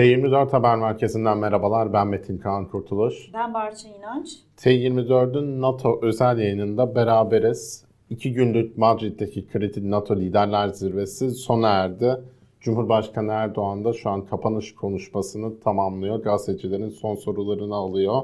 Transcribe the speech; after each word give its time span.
T24 0.00 0.50
Haber 0.50 0.76
Merkezi'nden 0.76 1.38
merhabalar. 1.38 1.92
Ben 1.92 2.06
Metin 2.06 2.38
Kaan 2.38 2.68
Kurtuluş. 2.68 3.30
Ben 3.34 3.54
Barça 3.54 3.88
İnanç. 3.88 4.28
T24'ün 4.56 5.62
NATO 5.62 5.98
özel 6.02 6.38
yayınında 6.38 6.94
beraberiz. 6.94 7.84
İki 8.10 8.32
günlük 8.32 8.78
Madrid'deki 8.78 9.46
kritik 9.46 9.84
NATO 9.84 10.16
Liderler 10.16 10.68
Zirvesi 10.68 11.30
sona 11.30 11.68
erdi. 11.68 12.16
Cumhurbaşkanı 12.60 13.32
Erdoğan 13.32 13.84
da 13.84 13.92
şu 13.92 14.10
an 14.10 14.26
kapanış 14.26 14.74
konuşmasını 14.74 15.60
tamamlıyor. 15.60 16.22
Gazetecilerin 16.22 16.90
son 16.90 17.14
sorularını 17.14 17.74
alıyor. 17.74 18.22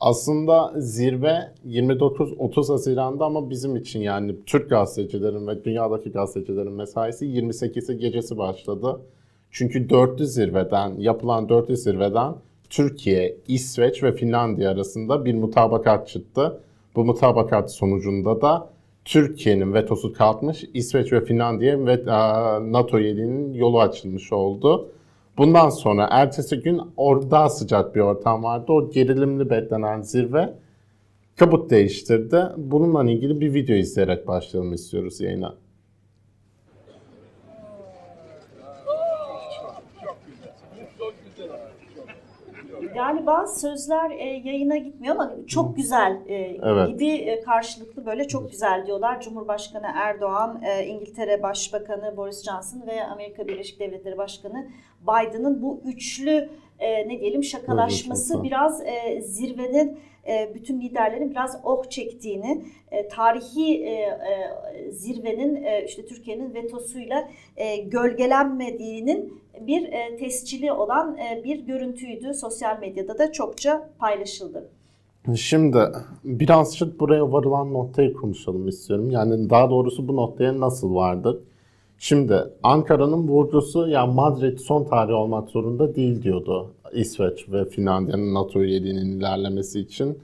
Aslında 0.00 0.72
zirve 0.76 1.52
29-30 1.66 2.72
Haziran'da 2.72 3.24
ama 3.24 3.50
bizim 3.50 3.76
için 3.76 4.00
yani 4.00 4.36
Türk 4.46 4.70
gazetecilerin 4.70 5.46
ve 5.46 5.64
dünyadaki 5.64 6.12
gazetecilerin 6.12 6.72
mesaisi 6.72 7.26
28'i 7.26 7.98
gecesi 7.98 8.38
başladı. 8.38 9.00
Çünkü 9.50 9.90
dörtlü 9.90 10.26
zirveden, 10.26 10.94
yapılan 10.98 11.48
dörtlü 11.48 11.76
zirveden 11.76 12.34
Türkiye, 12.70 13.36
İsveç 13.48 14.02
ve 14.02 14.12
Finlandiya 14.12 14.70
arasında 14.70 15.24
bir 15.24 15.34
mutabakat 15.34 16.08
çıktı. 16.08 16.60
Bu 16.96 17.04
mutabakat 17.04 17.72
sonucunda 17.72 18.40
da 18.40 18.68
Türkiye'nin 19.04 19.74
vetosu 19.74 20.12
kalkmış, 20.12 20.64
İsveç 20.74 21.12
ve 21.12 21.24
Finlandiya 21.24 21.86
ve 21.86 22.06
NATO 22.72 22.98
üyeliğinin 22.98 23.54
yolu 23.54 23.80
açılmış 23.80 24.32
oldu. 24.32 24.88
Bundan 25.38 25.70
sonra 25.70 26.08
ertesi 26.10 26.60
gün 26.60 26.80
orada 26.96 27.48
sıcak 27.48 27.94
bir 27.94 28.00
ortam 28.00 28.42
vardı. 28.42 28.72
O 28.72 28.90
gerilimli 28.90 29.50
beklenen 29.50 30.02
zirve 30.02 30.54
kabut 31.36 31.70
değiştirdi. 31.70 32.42
Bununla 32.56 33.10
ilgili 33.10 33.40
bir 33.40 33.54
video 33.54 33.76
izleyerek 33.76 34.26
başlayalım 34.26 34.72
istiyoruz 34.72 35.20
yayına. 35.20 35.54
Galiba 43.00 43.46
sözler 43.46 44.10
e, 44.10 44.24
yayına 44.24 44.76
gitmiyor 44.76 45.14
ama 45.14 45.32
çok 45.46 45.76
güzel 45.76 46.20
e, 46.26 46.34
evet. 46.62 46.88
gibi 46.88 47.08
e, 47.08 47.40
karşılıklı 47.40 48.06
böyle 48.06 48.28
çok 48.28 48.50
güzel 48.50 48.86
diyorlar. 48.86 49.20
Cumhurbaşkanı 49.20 49.86
Erdoğan, 49.94 50.62
e, 50.62 50.86
İngiltere 50.86 51.42
Başbakanı 51.42 52.16
Boris 52.16 52.44
Johnson 52.44 52.86
ve 52.86 53.04
Amerika 53.04 53.48
Birleşik 53.48 53.80
Devletleri 53.80 54.18
Başkanı 54.18 54.68
Biden'ın 55.02 55.62
bu 55.62 55.80
üçlü 55.84 56.48
e, 56.78 57.08
ne 57.08 57.20
diyelim 57.20 57.44
şakalaşması 57.44 58.42
biraz 58.42 58.86
e, 58.86 59.20
zirvenin 59.20 59.98
bütün 60.54 60.80
liderlerin 60.80 61.30
biraz 61.30 61.60
oh 61.64 61.90
çektiğini, 61.90 62.64
e, 62.90 63.08
tarihi 63.08 63.84
e, 63.84 63.92
e, 63.92 64.92
zirvenin 64.92 65.64
e, 65.64 65.84
işte 65.84 66.06
Türkiye'nin 66.06 66.54
vetosuyla 66.54 67.28
e, 67.56 67.76
gölgelenmediğinin 67.76 69.40
bir 69.60 69.92
e, 69.92 70.16
tescili 70.16 70.72
olan 70.72 71.16
e, 71.16 71.44
bir 71.44 71.66
görüntüydü. 71.66 72.34
Sosyal 72.34 72.78
medyada 72.80 73.18
da 73.18 73.32
çokça 73.32 73.90
paylaşıldı. 73.98 74.68
Şimdi 75.36 75.78
birazcık 76.24 77.00
buraya 77.00 77.32
varılan 77.32 77.72
noktayı 77.72 78.12
konuşalım 78.12 78.68
istiyorum. 78.68 79.10
Yani 79.10 79.50
daha 79.50 79.70
doğrusu 79.70 80.08
bu 80.08 80.16
noktaya 80.16 80.60
nasıl 80.60 80.94
vardık? 80.94 81.42
Şimdi 81.98 82.44
Ankara'nın 82.62 83.28
vurgusu 83.28 83.88
ya 83.88 84.06
Madrid 84.06 84.58
son 84.58 84.84
tarih 84.84 85.14
olmak 85.14 85.50
zorunda 85.50 85.94
değil 85.94 86.22
diyordu 86.22 86.74
İsveç 86.92 87.48
ve 87.48 87.64
Finlandiya'nın 87.64 88.34
NATO 88.34 88.62
üyeliğinin 88.62 89.18
ilerlemesi 89.18 89.80
için. 89.80 90.18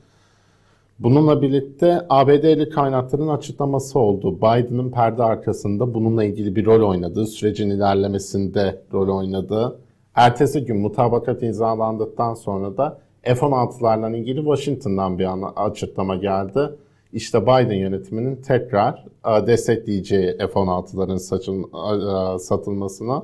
Bununla 0.98 1.42
birlikte 1.42 2.06
ABD'li 2.08 2.70
kaynakların 2.70 3.28
açıklaması 3.28 3.98
oldu. 3.98 4.36
Biden'ın 4.36 4.90
perde 4.90 5.22
arkasında 5.22 5.94
bununla 5.94 6.24
ilgili 6.24 6.56
bir 6.56 6.66
rol 6.66 6.88
oynadığı, 6.88 7.26
sürecin 7.26 7.70
ilerlemesinde 7.70 8.82
rol 8.92 9.18
oynadığı. 9.18 9.78
Ertesi 10.14 10.64
gün 10.64 10.76
mutabakat 10.76 11.42
imzalandıktan 11.42 12.34
sonra 12.34 12.76
da 12.76 12.98
F-16'larla 13.22 14.16
ilgili 14.16 14.38
Washington'dan 14.38 15.18
bir 15.18 15.28
açıklama 15.56 16.16
geldi. 16.16 16.60
İşte 17.12 17.42
Biden 17.42 17.76
yönetiminin 17.76 18.36
tekrar 18.36 19.04
e, 19.26 19.46
destekleyeceği 19.46 20.36
F-16'ların 20.38 21.16
e, 22.34 22.38
satılmasına. 22.38 23.22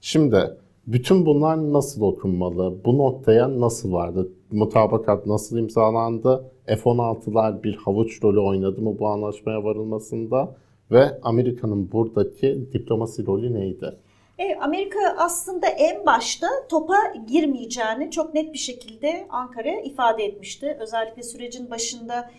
Şimdi 0.00 0.50
bütün 0.92 1.26
bunlar 1.26 1.72
nasıl 1.72 2.02
okunmalı? 2.02 2.84
Bu 2.84 2.98
noktaya 2.98 3.60
nasıl 3.60 3.92
vardı? 3.92 4.28
Mutabakat 4.50 5.26
nasıl 5.26 5.58
imzalandı? 5.58 6.50
F-16'lar 6.66 7.62
bir 7.62 7.76
havuç 7.76 8.22
rolü 8.22 8.40
oynadı 8.40 8.80
mı 8.80 8.98
bu 8.98 9.08
anlaşmaya 9.08 9.64
varılmasında? 9.64 10.54
Ve 10.90 11.20
Amerika'nın 11.22 11.92
buradaki 11.92 12.72
diplomasi 12.72 13.26
rolü 13.26 13.54
neydi? 13.54 13.98
E, 14.38 14.54
Amerika 14.54 14.98
aslında 15.18 15.66
en 15.66 16.06
başta 16.06 16.46
topa 16.68 16.96
girmeyeceğini 17.28 18.10
çok 18.10 18.34
net 18.34 18.52
bir 18.52 18.58
şekilde 18.58 19.26
Ankara'ya 19.30 19.80
ifade 19.80 20.24
etmişti. 20.24 20.76
Özellikle 20.80 21.22
sürecin 21.22 21.70
başında 21.70 22.30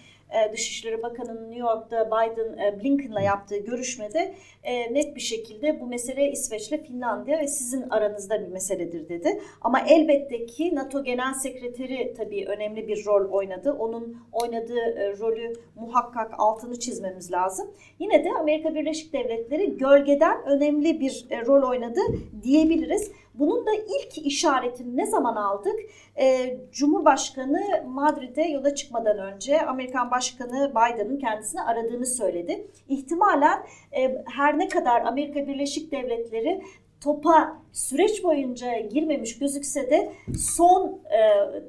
Dışişleri 0.53 1.03
Bakanı'nın 1.03 1.51
New 1.51 1.59
York'ta 1.59 2.07
Biden 2.07 2.57
e, 2.57 2.79
Blinken'la 2.79 3.21
yaptığı 3.21 3.57
görüşmede 3.57 4.35
e, 4.63 4.93
net 4.93 5.15
bir 5.15 5.21
şekilde 5.21 5.79
bu 5.79 5.87
mesele 5.87 6.31
İsveç'le 6.31 6.83
Finlandiya 6.87 7.39
ve 7.39 7.47
sizin 7.47 7.89
aranızda 7.89 8.41
bir 8.41 8.47
meseledir 8.47 9.09
dedi. 9.09 9.41
Ama 9.61 9.79
elbette 9.79 10.45
ki 10.45 10.75
NATO 10.75 11.03
Genel 11.03 11.33
Sekreteri 11.33 12.13
tabii 12.17 12.45
önemli 12.47 12.87
bir 12.87 13.05
rol 13.05 13.31
oynadı. 13.31 13.71
Onun 13.79 14.17
oynadığı 14.31 15.19
rolü 15.19 15.53
muhakkak 15.75 16.31
altını 16.37 16.79
çizmemiz 16.79 17.31
lazım. 17.31 17.71
Yine 17.99 18.23
de 18.23 18.29
Amerika 18.39 18.75
Birleşik 18.75 19.13
Devletleri 19.13 19.77
gölgeden 19.77 20.45
önemli 20.45 20.99
bir 20.99 21.27
rol 21.47 21.69
oynadı 21.69 21.99
diyebiliriz. 22.43 23.11
Bunun 23.39 23.65
da 23.65 23.71
ilk 23.73 24.17
işaretini 24.17 24.97
ne 24.97 25.05
zaman 25.05 25.35
aldık? 25.35 25.79
Ee, 26.19 26.57
Cumhurbaşkanı 26.71 27.83
Madrid'e 27.87 28.47
yola 28.47 28.75
çıkmadan 28.75 29.17
önce 29.17 29.61
Amerikan 29.61 30.11
Başkanı 30.11 30.71
Biden'ın 30.71 31.17
kendisini 31.17 31.61
aradığını 31.61 32.05
söyledi. 32.05 32.67
İhtimalen 32.89 33.65
e, 33.97 34.23
her 34.25 34.59
ne 34.59 34.67
kadar 34.67 35.01
Amerika 35.01 35.47
Birleşik 35.47 35.91
Devletleri 35.91 36.61
topa 37.01 37.57
süreç 37.73 38.23
boyunca 38.23 38.79
girmemiş 38.79 39.39
gözükse 39.39 39.89
de 39.89 40.11
son 40.39 40.99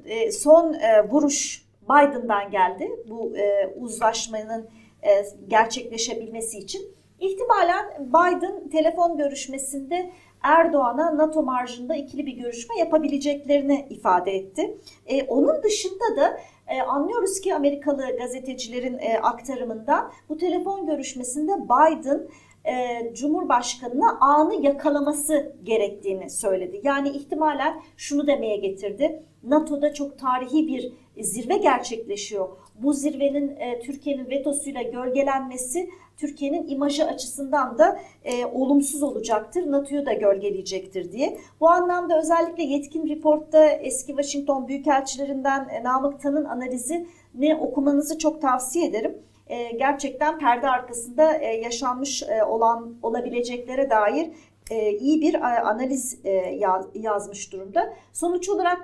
e, 0.05 0.13
e 0.13 0.31
son 0.31 0.73
e, 0.73 1.09
vuruş 1.09 1.65
Biden'dan 1.83 2.51
geldi. 2.51 2.91
Bu 3.09 3.37
e, 3.37 3.67
uzlaşmanın 3.79 4.69
e, 5.03 5.09
gerçekleşebilmesi 5.47 6.57
için. 6.57 6.81
İhtimalen 7.19 7.85
Biden 7.99 8.69
telefon 8.69 9.17
görüşmesinde 9.17 10.11
Erdoğan'a 10.43 11.17
NATO 11.17 11.43
marjında 11.43 11.95
ikili 11.95 12.25
bir 12.25 12.33
görüşme 12.33 12.77
yapabileceklerini 12.77 13.87
ifade 13.89 14.31
etti. 14.31 14.77
E, 15.05 15.23
onun 15.23 15.63
dışında 15.63 16.15
da 16.17 16.39
e, 16.67 16.81
anlıyoruz 16.81 17.41
ki 17.41 17.55
Amerikalı 17.55 18.17
gazetecilerin 18.17 18.97
e, 18.99 19.17
aktarımından 19.17 20.11
bu 20.29 20.37
telefon 20.37 20.85
görüşmesinde 20.85 21.51
Biden 21.63 22.27
e, 22.65 23.13
Cumhurbaşkanı'na 23.13 24.17
anı 24.19 24.65
yakalaması 24.65 25.55
gerektiğini 25.63 26.29
söyledi. 26.29 26.81
Yani 26.83 27.09
ihtimalen 27.09 27.81
şunu 27.97 28.27
demeye 28.27 28.57
getirdi. 28.57 29.23
NATO'da 29.43 29.93
çok 29.93 30.19
tarihi 30.19 30.67
bir 30.67 30.93
zirve 31.23 31.57
gerçekleşiyor. 31.57 32.49
Bu 32.75 32.93
zirvenin 32.93 33.55
e, 33.55 33.79
Türkiye'nin 33.79 34.29
vetosuyla 34.29 34.81
gölgelenmesi 34.81 35.89
Türkiye'nin 36.21 36.67
imajı 36.67 37.05
açısından 37.05 37.77
da 37.77 37.99
e, 38.23 38.45
olumsuz 38.45 39.03
olacaktır. 39.03 39.71
NATO'yu 39.71 40.05
da 40.05 40.13
gölgeleyecektir 40.13 41.11
diye. 41.11 41.37
Bu 41.59 41.69
anlamda 41.69 42.19
özellikle 42.19 42.63
yetkin 42.63 43.09
reportta 43.09 43.65
eski 43.65 44.07
Washington 44.07 44.67
büyükelçilerinden 44.67 45.69
e, 45.69 45.83
Namık 45.83 46.21
Tan'ın 46.21 46.45
analizi 46.45 47.07
ne 47.35 47.55
okumanızı 47.55 48.17
çok 48.17 48.41
tavsiye 48.41 48.87
ederim. 48.87 49.17
E, 49.47 49.71
gerçekten 49.71 50.39
perde 50.39 50.69
arkasında 50.69 51.33
e, 51.33 51.45
yaşanmış 51.57 52.23
e, 52.23 52.43
olan 52.43 52.95
olabileceklere 53.03 53.89
dair 53.89 54.31
e, 54.71 54.91
iyi 54.91 55.21
bir 55.21 55.33
e, 55.33 55.37
analiz 55.39 56.19
e, 56.23 56.31
yaz, 56.59 56.85
yazmış 56.93 57.53
durumda. 57.53 57.93
Sonuç 58.13 58.49
olarak 58.49 58.79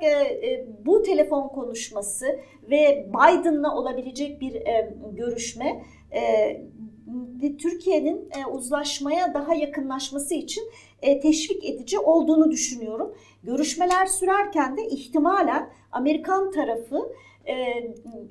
bu 0.86 1.04
telefon 1.04 1.48
konuşması 1.48 2.40
ve 2.72 3.10
Biden'la 3.10 3.76
olabilecek 3.76 4.42
bir 4.42 4.64
görüşme 5.14 5.84
Türkiye'nin 7.60 8.30
e, 8.38 8.46
uzlaşmaya 8.46 9.34
daha 9.34 9.54
yakınlaşması 9.54 10.34
için 10.36 10.64
e, 11.02 11.20
teşvik 11.20 11.66
edici 11.66 12.00
olduğunu 12.00 12.52
düşünüyorum. 12.52 13.16
Görüşmeler 13.44 14.06
sürerken 14.06 14.78
de 14.78 14.88
ihtimalen 14.88 15.70
Amerikan 15.92 16.52
tarafı 16.52 17.14
e, 17.48 17.56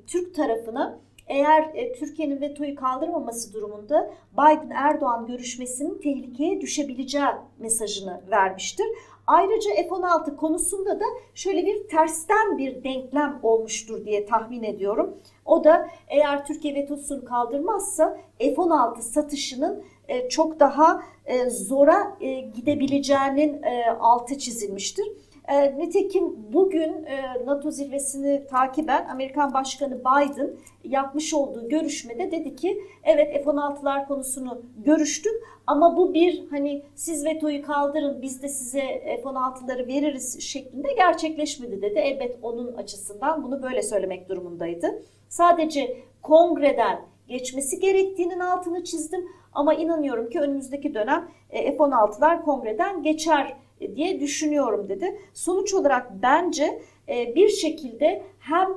Türk 0.07 0.35
tarafına 0.35 0.99
eğer 1.27 1.69
e, 1.73 1.93
Türkiye'nin 1.93 2.41
vetoyu 2.41 2.75
kaldırmaması 2.75 3.53
durumunda 3.53 4.11
Biden-Erdoğan 4.33 5.27
görüşmesinin 5.27 5.97
tehlikeye 5.97 6.61
düşebileceği 6.61 7.25
mesajını 7.59 8.21
vermiştir. 8.31 8.85
Ayrıca 9.27 9.71
F-16 9.75 10.35
konusunda 10.35 10.99
da 10.99 11.05
şöyle 11.35 11.65
bir 11.65 11.87
tersten 11.87 12.57
bir 12.57 12.83
denklem 12.83 13.39
olmuştur 13.43 14.05
diye 14.05 14.25
tahmin 14.25 14.63
ediyorum. 14.63 15.17
O 15.45 15.63
da 15.63 15.87
eğer 16.07 16.45
Türkiye 16.45 16.75
vetosunu 16.75 17.25
kaldırmazsa 17.25 18.17
F-16 18.39 19.01
satışının 19.01 19.83
e, 20.07 20.29
çok 20.29 20.59
daha 20.59 21.03
e, 21.25 21.49
zora 21.49 22.17
gidebileceğinin 22.55 23.61
altı 23.99 24.37
çizilmiştir. 24.37 25.05
E, 25.47 25.77
nitekim 25.77 26.53
bugün 26.53 27.03
e, 27.03 27.45
NATO 27.45 27.71
zirvesini 27.71 28.47
takiben 28.47 29.07
Amerikan 29.09 29.53
Başkanı 29.53 29.99
Biden 29.99 30.51
yapmış 30.83 31.33
olduğu 31.33 31.69
görüşmede 31.69 32.31
dedi 32.31 32.55
ki 32.55 32.81
evet 33.03 33.45
F-16'lar 33.45 34.07
konusunu 34.07 34.61
görüştük 34.77 35.33
ama 35.67 35.97
bu 35.97 36.13
bir 36.13 36.47
hani 36.49 36.83
siz 36.95 37.25
vetoyu 37.25 37.61
kaldırın 37.61 38.21
biz 38.21 38.43
de 38.43 38.47
size 38.47 38.81
F-16'ları 39.23 39.87
veririz 39.87 40.41
şeklinde 40.41 40.93
gerçekleşmedi 40.93 41.81
dedi. 41.81 41.99
Elbet 41.99 42.39
onun 42.41 42.73
açısından 42.73 43.43
bunu 43.43 43.63
böyle 43.63 43.81
söylemek 43.81 44.29
durumundaydı. 44.29 45.03
Sadece 45.29 45.97
kongreden 46.21 47.01
geçmesi 47.27 47.79
gerektiğinin 47.79 48.39
altını 48.39 48.83
çizdim 48.83 49.25
ama 49.53 49.73
inanıyorum 49.73 50.29
ki 50.29 50.39
önümüzdeki 50.39 50.93
dönem 50.93 51.27
e, 51.49 51.77
F-16'lar 51.77 52.43
kongreden 52.43 53.03
geçer 53.03 53.57
diye 53.95 54.19
düşünüyorum 54.19 54.89
dedi. 54.89 55.19
Sonuç 55.33 55.73
olarak 55.73 56.21
bence 56.21 56.81
e, 57.09 57.35
bir 57.35 57.49
şekilde 57.49 58.23
hem 58.39 58.67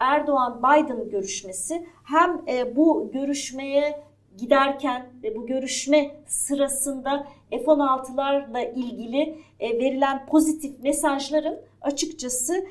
Erdoğan-Biden 0.00 1.10
görüşmesi 1.10 1.86
hem 2.04 2.42
e, 2.48 2.76
bu 2.76 3.10
görüşmeye 3.12 4.02
giderken 4.38 5.06
ve 5.22 5.36
bu 5.36 5.46
görüşme 5.46 6.10
sırasında 6.26 7.26
F-16'larla 7.50 8.74
ilgili 8.74 9.38
verilen 9.60 10.26
pozitif 10.26 10.82
mesajların 10.82 11.60
açıkçası 11.80 12.66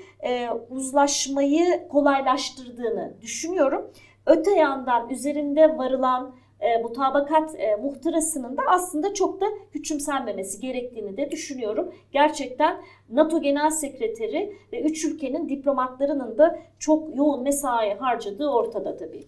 uzlaşmayı 0.70 1.88
kolaylaştırdığını 1.90 3.14
düşünüyorum. 3.22 3.92
Öte 4.26 4.52
yandan 4.52 5.10
üzerinde 5.10 5.78
varılan 5.78 6.36
e, 6.62 6.82
mutabakat 6.82 7.56
e, 7.60 7.76
muhtırasının 7.76 8.58
da 8.58 8.62
aslında 8.68 9.14
çok 9.14 9.42
da 9.42 9.46
küçümsenmemesi 9.72 10.62
gerektiğini 10.62 11.18
de 11.18 11.32
düşünüyorum. 11.32 11.92
Gerçekten 12.12 12.82
NATO 13.10 13.42
Genel 13.42 13.70
Sekreteri 13.70 14.54
ve 14.74 14.82
üç 14.82 15.06
ülkenin 15.06 15.50
diplomatlarının 15.50 16.38
da 16.38 16.60
çok 16.80 17.16
yoğun 17.16 17.44
mesai 17.44 17.94
harcadığı 17.94 18.50
ortada 18.50 18.98
tabii. 18.98 19.24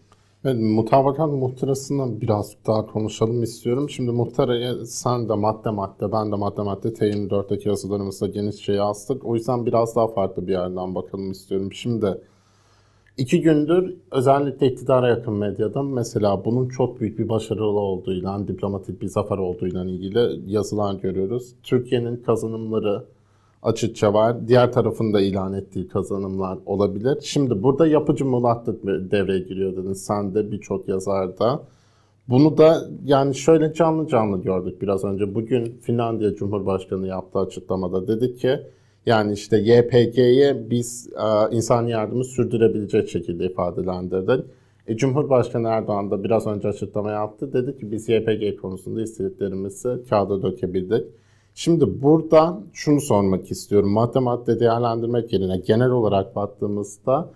Evet, 0.46 0.56
mutabakat 0.60 1.30
muhtırasını 1.30 2.22
biraz 2.22 2.54
daha 2.68 2.86
konuşalım 2.86 3.44
istiyorum. 3.44 3.90
Şimdi 3.90 4.12
muhtırayı 4.12 4.86
sen 4.86 5.30
de 5.30 5.34
madde 5.34 5.70
madde, 5.70 6.12
ben 6.12 6.32
de 6.32 6.36
madde 6.36 6.62
madde 6.62 6.88
T24'teki 6.88 7.70
yazılarımızda 7.70 8.28
genişçe 8.28 8.74
yazdık. 8.74 9.26
O 9.26 9.36
yüzden 9.36 9.66
biraz 9.66 9.96
daha 9.96 10.08
farklı 10.08 10.48
bir 10.48 10.52
yerden 10.52 10.96
bakalım 10.96 11.32
istiyorum. 11.32 11.74
Şimdi 11.74 12.22
İki 13.18 13.42
gündür 13.42 13.96
özellikle 14.12 14.68
iktidara 14.68 15.10
yakın 15.10 15.34
medyada 15.34 15.84
mesela 15.84 16.46
bunun 16.46 16.70
çok 16.70 17.00
büyük 17.00 17.20
bir 17.20 17.30
başarılı 17.30 17.80
olduğuyla, 17.80 18.48
diplomatik 18.48 19.02
bir 19.02 19.08
zafer 19.08 19.38
olduğuyla 19.38 19.86
ilgili 19.86 20.52
yazılar 20.52 20.94
görüyoruz. 20.96 21.56
Türkiye'nin 21.64 22.18
kazanımları 22.18 23.04
açıkça 23.64 24.14
var. 24.14 24.48
Diğer 24.48 24.72
tarafında 24.72 25.22
ilan 25.22 25.54
ettiği 25.54 25.88
kazanımlar 25.88 26.58
olabilir. 26.66 27.18
Şimdi 27.22 27.64
burada 27.64 27.88
yapıcı 27.88 28.26
mulatlık 28.26 28.84
devreye 29.12 29.40
giriyor 29.40 29.78
dedin. 29.78 29.94
Sen 29.94 30.36
de 30.36 30.52
birçok 30.52 30.88
yazarda. 30.88 31.64
Bunu 32.28 32.58
da 32.58 32.88
yani 33.06 33.36
şöyle 33.36 33.74
canlı 33.74 34.08
canlı 34.08 34.42
gördük 34.42 34.82
biraz 34.82 35.04
önce. 35.04 35.36
Bugün 35.36 35.78
Finlandiya 35.82 36.36
Cumhurbaşkanı 36.36 37.08
yaptığı 37.08 37.40
açıklamada 37.40 38.08
dedi 38.08 38.36
ki 38.36 38.60
yani 39.06 39.34
işte 39.34 39.58
YPG'ye 39.58 40.70
biz 40.70 41.10
e, 41.14 41.56
insan 41.56 41.88
yardımı 41.88 42.26
sürdürebilecek 42.26 43.10
şekilde 43.10 43.46
ifadelendirdik. 43.46 44.46
E, 44.88 44.98
Cumhurbaşkanı 44.98 45.68
Erdoğan 45.68 46.12
da 46.12 46.24
biraz 46.24 46.48
önce 46.48 46.68
açıklama 46.68 47.12
yaptı. 47.12 47.54
Dedi 47.54 47.78
ki 47.78 47.92
biz 47.92 48.10
YPG 48.10 48.62
konusunda 48.62 49.02
istediklerimizi 49.02 49.90
kağıda 50.10 50.42
dökebildik. 50.42 51.06
Şimdi 51.56 52.02
burada 52.02 52.60
şunu 52.74 53.02
sormak 53.02 53.52
istiyorum. 53.52 53.90
Madde 53.90 54.20
madde 54.20 54.60
değerlendirmek 54.60 55.34
yerine 55.34 55.58
genel 55.58 55.90
olarak 55.90 56.36
baktığımızda 56.36 57.30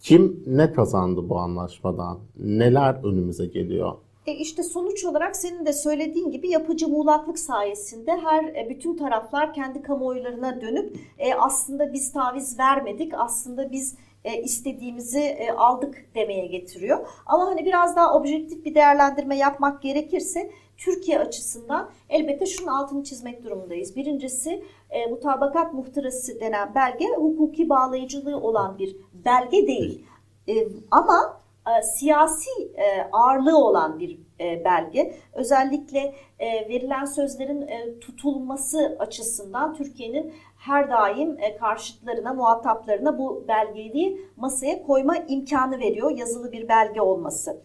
kim 0.00 0.42
ne 0.46 0.72
kazandı 0.72 1.28
bu 1.28 1.38
anlaşmadan? 1.38 2.18
Neler 2.38 3.04
önümüze 3.04 3.46
geliyor? 3.46 3.92
E 4.26 4.32
işte 4.32 4.62
sonuç 4.62 5.04
olarak 5.04 5.36
senin 5.36 5.66
de 5.66 5.72
söylediğin 5.72 6.30
gibi 6.30 6.48
yapıcı 6.48 6.88
muğlaklık 6.88 7.38
sayesinde 7.38 8.16
her 8.16 8.44
e, 8.44 8.66
bütün 8.70 8.96
taraflar 8.96 9.54
kendi 9.54 9.82
kamuoylarına 9.82 10.60
dönüp 10.60 10.96
e, 11.18 11.34
aslında 11.34 11.92
biz 11.92 12.12
taviz 12.12 12.58
vermedik, 12.58 13.12
aslında 13.16 13.72
biz 13.72 13.96
e, 14.24 14.42
istediğimizi 14.42 15.20
e, 15.20 15.52
aldık 15.52 16.04
demeye 16.14 16.46
getiriyor. 16.46 17.06
Ama 17.26 17.46
hani 17.46 17.64
biraz 17.64 17.96
daha 17.96 18.14
objektif 18.14 18.64
bir 18.64 18.74
değerlendirme 18.74 19.36
yapmak 19.36 19.82
gerekirse 19.82 20.50
Türkiye 20.76 21.18
açısından 21.18 21.90
elbette 22.08 22.46
şunun 22.46 22.68
altını 22.68 23.04
çizmek 23.04 23.44
durumundayız. 23.44 23.96
Birincisi 23.96 24.64
e, 24.90 25.06
mutabakat 25.06 25.74
muhtırası 25.74 26.40
denen 26.40 26.74
belge 26.74 27.04
hukuki 27.16 27.68
bağlayıcılığı 27.68 28.40
olan 28.40 28.78
bir 28.78 28.96
belge 29.12 29.66
değil. 29.66 30.04
E, 30.48 30.54
ama 30.90 31.40
siyasi 31.82 32.50
e, 32.74 33.10
ağırlığı 33.12 33.58
olan 33.58 33.98
bir 33.98 34.18
e, 34.40 34.64
belge. 34.64 35.14
Özellikle 35.32 36.14
verilen 36.40 37.04
sözlerin 37.04 37.68
tutulması 38.00 38.96
açısından 38.98 39.74
Türkiye'nin 39.74 40.34
her 40.56 40.90
daim 40.90 41.38
karşıtlarına, 41.60 42.34
muhataplarına 42.34 43.18
bu 43.18 43.44
belgeyi 43.48 44.20
masaya 44.36 44.82
koyma 44.82 45.16
imkanı 45.16 45.78
veriyor 45.78 46.10
yazılı 46.10 46.52
bir 46.52 46.68
belge 46.68 47.00
olması. 47.00 47.62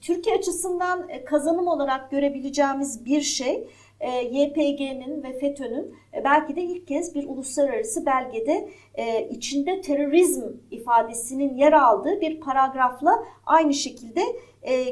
Türkiye 0.00 0.36
açısından 0.36 1.08
kazanım 1.26 1.68
olarak 1.68 2.10
görebileceğimiz 2.10 3.04
bir 3.04 3.20
şey 3.20 3.68
e, 4.00 4.10
YPG'nin 4.20 5.22
ve 5.22 5.38
FETÖ'nün 5.38 5.94
e, 6.14 6.24
belki 6.24 6.56
de 6.56 6.62
ilk 6.62 6.86
kez 6.86 7.14
bir 7.14 7.28
uluslararası 7.28 8.06
belgede 8.06 8.68
e, 8.94 9.28
içinde 9.28 9.80
terörizm 9.80 10.42
ifadesinin 10.70 11.56
yer 11.56 11.72
aldığı 11.72 12.20
bir 12.20 12.40
paragrafla 12.40 13.24
aynı 13.46 13.74
şekilde 13.74 14.20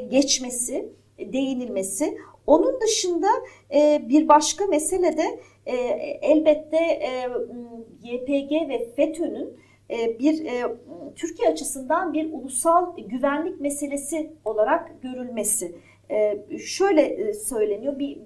geçmesi, 0.09 0.89
değinilmesi. 1.19 2.17
Onun 2.47 2.81
dışında 2.81 3.27
bir 4.09 4.27
başka 4.27 4.65
mesele 4.65 5.17
de 5.17 5.39
elbette 6.21 6.99
YPG 8.03 8.69
ve 8.69 8.91
FETÖ'nün 8.95 9.57
bir 10.19 10.47
Türkiye 11.15 11.49
açısından 11.49 12.13
bir 12.13 12.33
ulusal 12.33 12.97
güvenlik 12.97 13.61
meselesi 13.61 14.31
olarak 14.45 15.01
görülmesi. 15.01 15.75
Ee, 16.11 16.43
şöyle 16.59 17.01
e, 17.01 17.33
söyleniyor, 17.33 17.99
bir 17.99 18.19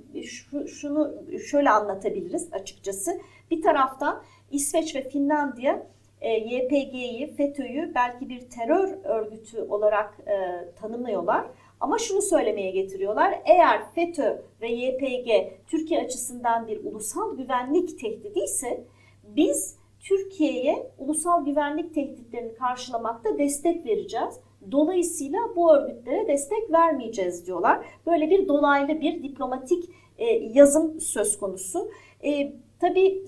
şunu 0.67 1.13
şöyle 1.39 1.70
anlatabiliriz 1.70 2.50
açıkçası. 2.51 3.22
Bir 3.51 3.62
taraftan 3.62 4.24
İsveç 4.51 4.96
ve 4.96 5.10
Finlandiya 5.10 5.88
e, 6.22 6.34
YPG'yi, 6.34 7.34
FETÖ'yü 7.36 7.91
belki 7.96 8.29
bir 8.29 8.50
terör 8.50 8.98
örgütü 9.03 9.62
olarak 9.62 10.17
e, 10.27 10.36
tanımlıyorlar. 10.75 11.46
Ama 11.79 11.98
şunu 11.98 12.22
söylemeye 12.22 12.72
getiriyorlar. 12.72 13.41
Eğer 13.46 13.91
FETÖ 13.96 14.41
ve 14.62 14.67
YPG 14.72 15.29
Türkiye 15.67 16.01
açısından 16.01 16.67
bir 16.67 16.86
ulusal 16.86 17.38
güvenlik 17.38 18.00
tehdidi 18.00 18.39
ise 18.39 18.84
biz 19.24 19.77
Türkiye'ye 20.00 20.91
ulusal 20.98 21.46
güvenlik 21.46 21.96
tehditlerini 21.96 22.53
karşılamakta 22.53 23.38
destek 23.38 23.86
vereceğiz. 23.86 24.39
Dolayısıyla 24.72 25.39
bu 25.56 25.75
örgütlere 25.75 26.27
destek 26.27 26.72
vermeyeceğiz 26.72 27.48
diyorlar. 27.48 27.86
Böyle 28.06 28.30
bir 28.30 28.48
dolaylı 28.48 29.01
bir 29.01 29.24
diplomatik 29.24 29.89
e, 30.18 30.25
yazım 30.34 31.01
söz 31.01 31.39
konusu. 31.39 31.91
E, 32.24 32.53
tabii 32.80 33.25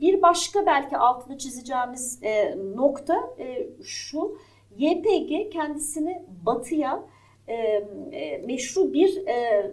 bir 0.00 0.22
başka 0.22 0.66
belki 0.66 0.96
altını 0.96 1.38
çizeceğimiz 1.38 2.22
e, 2.22 2.56
nokta 2.76 3.30
e, 3.38 3.68
şu. 3.82 4.38
YPG 4.76 5.52
kendisini 5.52 6.22
batıya 6.46 7.04
e, 7.48 7.54
e, 8.12 8.38
meşru 8.38 8.92
bir 8.92 9.26
e, 9.26 9.32
e, 9.32 9.72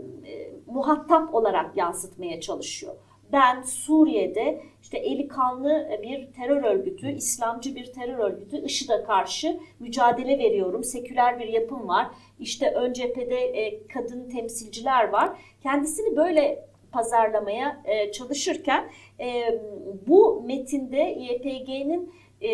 muhatap 0.68 1.36
olarak 1.36 1.78
yansıtmaya 1.78 2.42
çalışıyor 2.42 2.96
ben 3.34 3.62
Suriye'de 3.62 4.62
işte 4.82 4.98
eli 4.98 5.28
kanlı 5.28 6.00
bir 6.04 6.32
terör 6.32 6.64
örgütü, 6.64 7.12
İslamcı 7.12 7.76
bir 7.76 7.94
terör 7.94 8.18
örgütü 8.18 8.58
IŞİD'e 8.66 9.04
karşı 9.04 9.60
mücadele 9.80 10.40
veriyorum. 10.40 10.84
Seküler 10.84 11.40
bir 11.40 11.48
yapım 11.48 11.88
var. 11.88 12.08
İşte 12.40 12.72
ön 12.72 12.94
cephede 12.94 13.40
e, 13.40 13.88
kadın 13.88 14.30
temsilciler 14.30 15.10
var. 15.10 15.30
Kendisini 15.64 16.18
böyle 16.18 16.66
pazarlamaya 16.92 17.82
e, 17.86 18.12
çalışırken 18.12 18.90
e, 19.20 19.60
bu 20.08 20.44
metinde 20.46 20.98
YPG'nin 20.98 22.14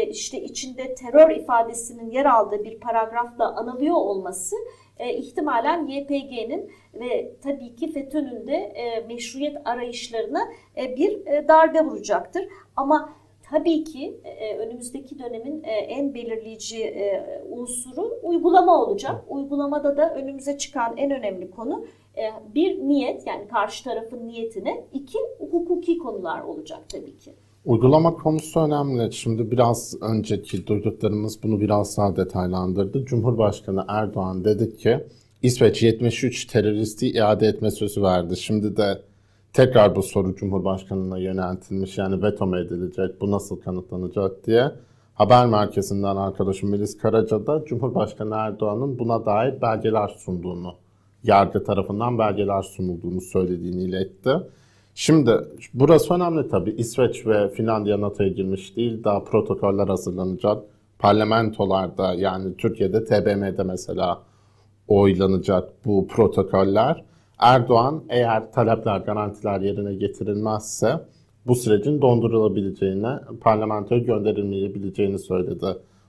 işte 0.10 0.42
içinde 0.42 0.96
terör 0.96 1.30
ifadesinin 1.30 2.12
yer 2.12 2.26
aldığı 2.26 2.64
bir 2.64 2.80
paragrafla 2.80 3.56
anılıyor 3.56 3.96
olması 3.96 4.56
e, 5.00 5.14
ihtimalen 5.14 5.88
YPG'nin 5.88 6.72
ve 6.94 7.36
tabii 7.44 7.76
ki 7.76 7.92
FETÖ'nün 7.92 8.48
de 8.48 8.54
e, 8.56 9.08
meşruiyet 9.08 9.58
arayışlarına 9.66 10.40
e, 10.78 10.96
bir 10.96 11.26
e, 11.26 11.48
darbe 11.48 11.82
vuracaktır. 11.82 12.48
Ama 12.76 13.14
tabii 13.52 13.84
ki 13.84 14.20
e, 14.24 14.58
önümüzdeki 14.58 15.20
dönemin 15.20 15.64
e, 15.64 15.72
en 15.72 16.14
belirleyici 16.14 16.84
e, 16.84 17.24
unsuru 17.50 18.20
uygulama 18.24 18.84
olacak. 18.84 19.24
Uygulamada 19.28 19.98
da 19.98 20.16
önümüze 20.16 20.58
çıkan 20.58 20.98
en 20.98 21.12
önemli 21.12 21.52
konu 21.52 21.86
e, 22.18 22.54
bir 22.56 22.80
niyet 22.80 23.28
yani 23.28 23.48
karşı 23.48 23.84
tarafın 23.84 24.28
niyetine, 24.28 24.84
iki 24.94 25.18
hukuki 25.40 25.98
konular 25.98 26.42
olacak 26.42 26.80
tabii 26.90 27.18
ki. 27.18 27.34
Uygulama 27.66 28.14
konusu 28.14 28.60
önemli. 28.60 29.14
Şimdi 29.14 29.52
biraz 29.52 29.96
önceki 30.02 30.68
duyduklarımız 30.68 31.44
bunu 31.44 31.60
biraz 31.60 31.98
daha 31.98 32.16
detaylandırdı. 32.16 33.06
Cumhurbaşkanı 33.06 33.86
Erdoğan 33.88 34.46
dedi 34.46 34.78
ki 34.78 35.04
İsveç 35.42 35.84
73 35.84 36.46
teröristi 36.46 37.12
iade 37.12 37.48
etme 37.48 37.72
sözü 37.72 38.04
verdi. 38.04 38.38
Şimdi 38.38 38.78
de 38.78 39.02
tekrar 39.54 39.96
bu 39.96 40.04
soru 40.04 40.36
Cumhurbaşkanı'na 40.36 41.18
yöneltilmiş. 41.18 41.98
Yani 41.98 42.24
veto 42.24 42.48
mu 42.48 42.58
edilecek, 42.58 43.22
bu 43.22 43.32
nasıl 43.32 43.60
kanıtlanacak 43.62 44.46
diye. 44.48 44.72
Haber 45.14 45.46
merkezinden 45.46 46.16
arkadaşım 46.16 46.70
Melis 46.70 46.98
Karaca 46.98 47.48
da 47.48 47.66
Cumhurbaşkanı 47.66 48.36
Erdoğan'ın 48.36 49.00
buna 49.00 49.26
dair 49.26 49.62
belgeler 49.62 50.08
sunduğunu, 50.08 50.76
yargı 51.24 51.64
tarafından 51.64 52.20
belgeler 52.20 52.62
sunulduğunu 52.62 53.22
söylediğini 53.22 53.84
iletti. 53.84 54.30
Şimdi 54.96 55.32
burası 55.74 56.14
önemli 56.14 56.50
tabii. 56.50 56.72
İsveç 56.72 57.28
ve 57.28 57.50
Finlandiya 57.50 58.02
NATO'ya 58.02 58.30
girmiş 58.30 58.76
değil. 58.76 59.04
Daha 59.04 59.24
protokoller 59.24 59.88
hazırlanacak. 59.88 60.64
Parlamentolarda 61.00 62.14
yani 62.14 62.58
Türkiye'de 62.58 63.06
TBMM'de 63.06 63.64
mesela 63.64 64.22
oylanacak 64.88 65.70
bu 65.86 66.08
protokoller. 66.08 67.04
Erdoğan 67.40 68.04
eğer 68.10 68.52
talepler, 68.52 69.00
garantiler 69.00 69.62
yerine 69.62 69.96
getirilmezse 69.96 71.00
bu 71.48 71.56
sürecin 71.56 72.02
dondurulabileceğini, 72.02 73.08
parlamentoya 73.42 74.02
gönderilmeyebileceğini 74.02 75.20
söyledi 75.20 75.66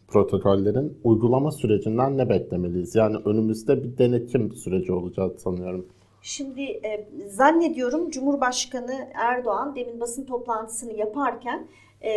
protokollerin. 0.09 0.99
Uygulama 1.05 1.51
sürecinden 1.51 2.19
ne 2.19 2.29
beklemeliyiz? 2.29 2.95
Yani 2.95 3.17
önümüzde 3.25 3.85
bir 3.85 3.99
denetim 3.99 4.53
süreci 4.53 4.93
olacak 4.93 5.41
sanıyorum. 5.41 5.87
Şimdi 6.23 6.63
e, 6.63 7.09
zannediyorum 7.29 8.11
Cumhurbaşkanı 8.11 9.09
Erdoğan 9.15 9.77
demin 9.77 10.01
basın 10.01 10.25
toplantısını 10.25 10.93
yaparken 10.93 11.69
e, 12.03 12.13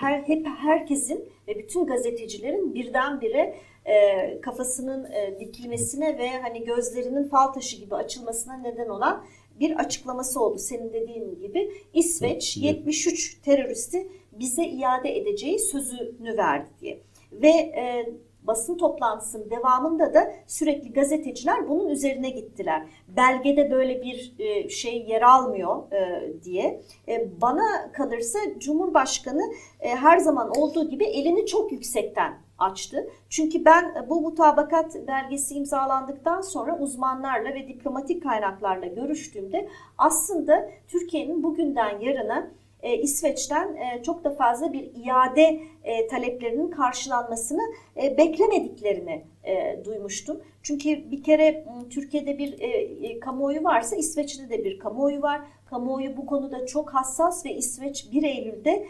her 0.00 0.22
hep 0.22 0.46
herkesin 0.46 1.28
ve 1.48 1.58
bütün 1.58 1.86
gazetecilerin 1.86 2.74
birdenbire 2.74 3.56
e, 3.84 4.40
kafasının 4.40 5.12
e, 5.12 5.40
dikilmesine 5.40 6.18
ve 6.18 6.30
hani 6.42 6.64
gözlerinin 6.64 7.28
fal 7.28 7.46
taşı 7.46 7.76
gibi 7.76 7.94
açılmasına 7.94 8.56
neden 8.56 8.88
olan 8.88 9.24
bir 9.60 9.76
açıklaması 9.76 10.40
oldu. 10.40 10.58
Senin 10.58 10.92
dediğin 10.92 11.40
gibi 11.40 11.72
İsveç 11.94 12.56
73 12.56 13.40
teröristi 13.40 14.08
bize 14.32 14.64
iade 14.64 15.16
edeceği 15.18 15.58
sözünü 15.58 16.36
verdi 16.36 16.68
diye. 16.80 17.00
Ve 17.32 17.48
e, 17.48 18.12
basın 18.42 18.76
toplantısının 18.76 19.50
devamında 19.50 20.14
da 20.14 20.32
sürekli 20.46 20.92
gazeteciler 20.92 21.68
bunun 21.68 21.88
üzerine 21.88 22.30
gittiler. 22.30 22.86
Belgede 23.08 23.70
böyle 23.70 24.02
bir 24.02 24.34
e, 24.38 24.68
şey 24.68 25.06
yer 25.08 25.22
almıyor 25.22 25.92
e, 25.92 26.32
diye. 26.44 26.82
E, 27.08 27.40
bana 27.40 27.92
kalırsa 27.92 28.38
Cumhurbaşkanı 28.58 29.42
her 29.80 30.18
zaman 30.18 30.50
olduğu 30.56 30.88
gibi 30.88 31.04
elini 31.04 31.46
çok 31.46 31.72
yüksekten 31.72 32.38
açtı. 32.60 33.10
Çünkü 33.28 33.64
ben 33.64 34.06
bu 34.08 34.20
mutabakat 34.20 34.94
belgesi 35.06 35.54
imzalandıktan 35.54 36.40
sonra 36.40 36.78
uzmanlarla 36.78 37.54
ve 37.54 37.68
diplomatik 37.68 38.22
kaynaklarla 38.22 38.86
görüştüğümde 38.86 39.68
aslında 39.98 40.70
Türkiye'nin 40.88 41.42
bugünden 41.42 42.00
yarına 42.00 42.50
e, 42.82 42.96
İsveç'ten 42.96 43.76
e, 43.76 44.02
çok 44.02 44.24
da 44.24 44.30
fazla 44.30 44.72
bir 44.72 44.90
iade 44.94 45.60
e, 45.84 46.06
taleplerinin 46.06 46.70
karşılanmasını 46.70 47.62
e, 48.02 48.16
beklemediklerini 48.18 49.24
e, 49.44 49.84
duymuştum. 49.84 50.40
Çünkü 50.62 51.10
bir 51.10 51.22
kere 51.22 51.64
Türkiye'de 51.90 52.38
bir 52.38 52.60
e, 52.60 52.66
e, 53.06 53.20
kamuoyu 53.20 53.64
varsa 53.64 53.96
İsveç'te 53.96 54.50
de 54.50 54.64
bir 54.64 54.78
kamuoyu 54.78 55.22
var. 55.22 55.40
Kamuoyu 55.66 56.16
bu 56.16 56.26
konuda 56.26 56.66
çok 56.66 56.94
hassas 56.94 57.46
ve 57.46 57.54
İsveç 57.54 58.12
1 58.12 58.22
Eylül'de 58.22 58.86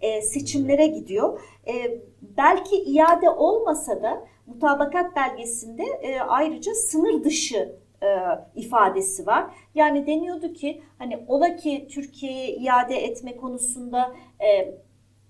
e, 0.00 0.22
seçimlere 0.22 0.86
gidiyor. 0.86 1.40
E, 1.66 2.00
belki 2.22 2.76
iade 2.76 3.30
olmasa 3.30 4.02
da 4.02 4.24
mutabakat 4.46 5.16
belgesinde 5.16 5.82
e, 5.82 6.20
ayrıca 6.20 6.74
sınır 6.74 7.24
dışı 7.24 7.81
e, 8.02 8.08
ifadesi 8.54 9.26
var. 9.26 9.54
Yani 9.74 10.06
deniyordu 10.06 10.52
ki 10.52 10.82
hani 10.98 11.24
ola 11.28 11.56
ki 11.56 11.88
Türkiye'ye 11.90 12.48
iade 12.56 12.96
etme 12.96 13.36
konusunda 13.36 14.14
e, 14.40 14.74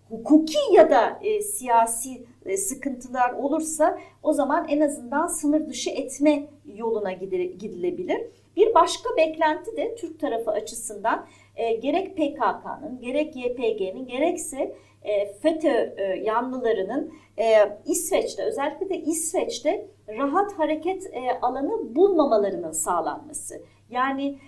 hukuki 0.09 0.59
ya 0.73 0.91
da 0.91 1.19
e, 1.23 1.43
siyasi 1.43 2.27
e, 2.47 2.57
sıkıntılar 2.57 3.33
olursa 3.33 3.99
o 4.23 4.33
zaman 4.33 4.69
en 4.69 4.81
azından 4.81 5.27
sınır 5.27 5.69
dışı 5.69 5.91
etme 5.91 6.47
yoluna 6.67 7.13
gidilebilir. 7.13 8.21
Bir 8.57 8.75
başka 8.75 9.17
beklenti 9.17 9.77
de 9.77 9.95
Türk 9.95 10.21
tarafı 10.21 10.51
açısından 10.51 11.27
e, 11.57 11.75
gerek 11.75 12.17
PKK'nın 12.17 13.01
gerek 13.01 13.37
YPG'nin 13.37 14.07
gerekse 14.07 14.77
e, 15.05 15.33
FETÖ 15.33 15.95
e, 15.97 16.03
yanlılarının 16.03 17.15
e, 17.39 17.79
İsveç'te 17.87 18.45
özellikle 18.45 18.89
de 18.89 18.99
İsveç'te 18.99 19.87
rahat 20.09 20.53
hareket 20.53 21.07
e, 21.07 21.41
alanı 21.43 21.97
bulmamalarının 21.97 22.73
sağlanması. 22.73 23.63
Yani 23.91 24.39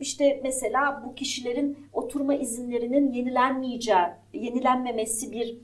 işte 0.00 0.40
mesela 0.42 1.02
bu 1.06 1.14
kişilerin 1.14 1.88
oturma 1.92 2.34
izinlerinin 2.34 3.12
yenilenmeyeceği, 3.12 3.98
yenilenmemesi 4.32 5.32
bir 5.32 5.58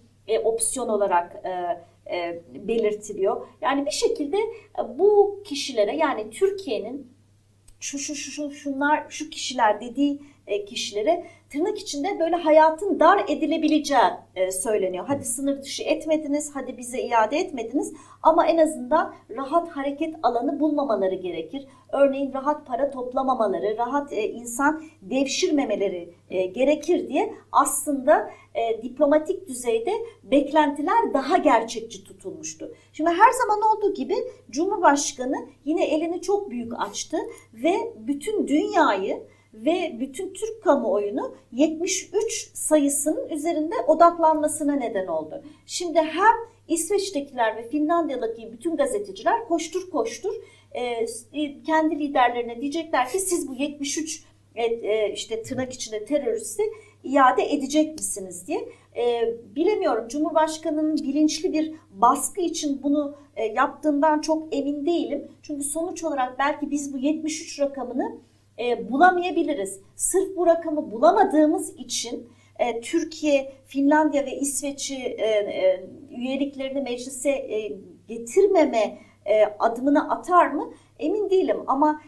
opsiyon 0.45 0.89
olarak 0.89 1.45
belirtiliyor. 2.55 3.47
Yani 3.61 3.87
bir 3.87 3.91
şekilde 3.91 4.37
bu 4.99 5.43
kişilere 5.45 5.97
yani 5.97 6.31
Türkiye'nin 6.31 7.13
şu 7.81 7.99
şu 7.99 8.15
şu 8.15 8.31
şu 8.31 8.51
şunlar 8.51 9.05
şu 9.09 9.31
kişiler 9.31 9.81
dediği 9.81 10.23
kişilere 10.67 11.27
tırnak 11.51 11.79
içinde 11.79 12.21
böyle 12.21 12.37
hayatın 12.37 13.01
dar 13.01 13.25
edilebileceği 13.29 14.01
e, 14.35 14.53
söyleniyor. 14.53 15.05
Hadi 15.09 15.25
sınır 15.25 15.63
dışı 15.63 15.83
etmediniz, 15.83 16.51
hadi 16.55 16.79
bize 16.79 17.01
iade 17.01 17.37
etmediniz 17.37 17.93
ama 18.23 18.47
en 18.47 18.59
azından 18.59 19.15
rahat 19.37 19.69
hareket 19.69 20.15
alanı 20.23 20.61
bulmamaları 20.61 21.15
gerekir. 21.15 21.67
Örneğin 21.93 22.33
rahat 22.33 22.67
para 22.67 22.91
toplamamaları, 22.91 23.77
rahat 23.79 24.13
e, 24.13 24.29
insan 24.29 24.83
devşirmemeleri 25.03 26.15
gerekir 26.31 27.09
diye 27.09 27.35
aslında 27.53 28.31
diplomatik 28.83 29.49
düzeyde 29.49 29.93
beklentiler 30.23 31.15
daha 31.15 31.37
gerçekçi 31.37 32.05
tutulmuştu. 32.05 32.75
Şimdi 32.93 33.11
her 33.11 33.31
zaman 33.31 33.61
olduğu 33.63 33.95
gibi 33.95 34.15
Cumhurbaşkanı 34.51 35.47
yine 35.65 35.85
elini 35.85 36.23
çok 36.23 36.51
büyük 36.51 36.73
açtı 36.81 37.17
ve 37.55 37.75
bütün 37.97 38.49
dünyayı 38.49 39.23
ve 39.55 39.97
bütün 40.01 40.33
Türk 40.33 40.63
kamuoyunu 40.63 41.35
73 41.53 42.51
sayısının 42.55 43.29
üzerinde 43.29 43.75
odaklanmasına 43.87 44.73
neden 44.75 45.07
oldu. 45.07 45.43
Şimdi 45.67 45.99
hem 45.99 46.35
İsveç'tekiler 46.69 47.57
ve 47.57 47.69
Finlandiya'daki 47.69 48.53
bütün 48.53 48.77
gazeteciler 48.77 49.49
koştur 49.49 49.91
koştur 49.91 50.35
e, 50.73 51.07
kendi 51.67 51.99
liderlerine 51.99 52.61
diyecekler 52.61 53.09
ki 53.09 53.21
siz 53.21 53.49
bu 53.49 53.55
73 53.55 54.25
e, 54.55 54.65
e, 54.65 55.13
işte 55.13 55.43
tırnak 55.43 55.73
içinde 55.73 56.05
teröristi 56.05 56.63
iade 57.05 57.53
edecek 57.53 57.99
misiniz 57.99 58.47
diye. 58.47 58.69
E, 58.97 59.35
bilemiyorum 59.57 60.09
Cumhurbaşkanı'nın 60.09 60.97
bilinçli 60.97 61.53
bir 61.53 61.73
baskı 61.91 62.41
için 62.41 62.83
bunu 62.83 63.17
e, 63.37 63.45
yaptığından 63.45 64.21
çok 64.21 64.57
emin 64.57 64.87
değilim. 64.87 65.29
Çünkü 65.43 65.65
sonuç 65.65 66.05
olarak 66.05 66.39
belki 66.39 66.71
biz 66.71 66.93
bu 66.93 66.99
73 66.99 67.61
rakamını 67.61 68.19
e, 68.61 68.91
bulamayabiliriz. 68.91 69.81
Sırf 69.97 70.37
bu 70.37 70.47
rakamı 70.47 70.91
bulamadığımız 70.91 71.75
için 71.77 72.29
e, 72.59 72.81
Türkiye, 72.81 73.53
Finlandiya 73.67 74.27
ve 74.27 74.37
İsveç'i 74.37 74.97
e, 74.97 75.27
e, 75.27 75.85
üyeliklerini 76.17 76.81
meclise 76.81 77.31
e, 77.31 77.73
getirmeme 78.09 78.99
e, 79.27 79.45
adımını 79.59 80.11
atar 80.11 80.47
mı 80.47 80.75
emin 80.99 81.31
değilim 81.31 81.57
ama 81.67 82.03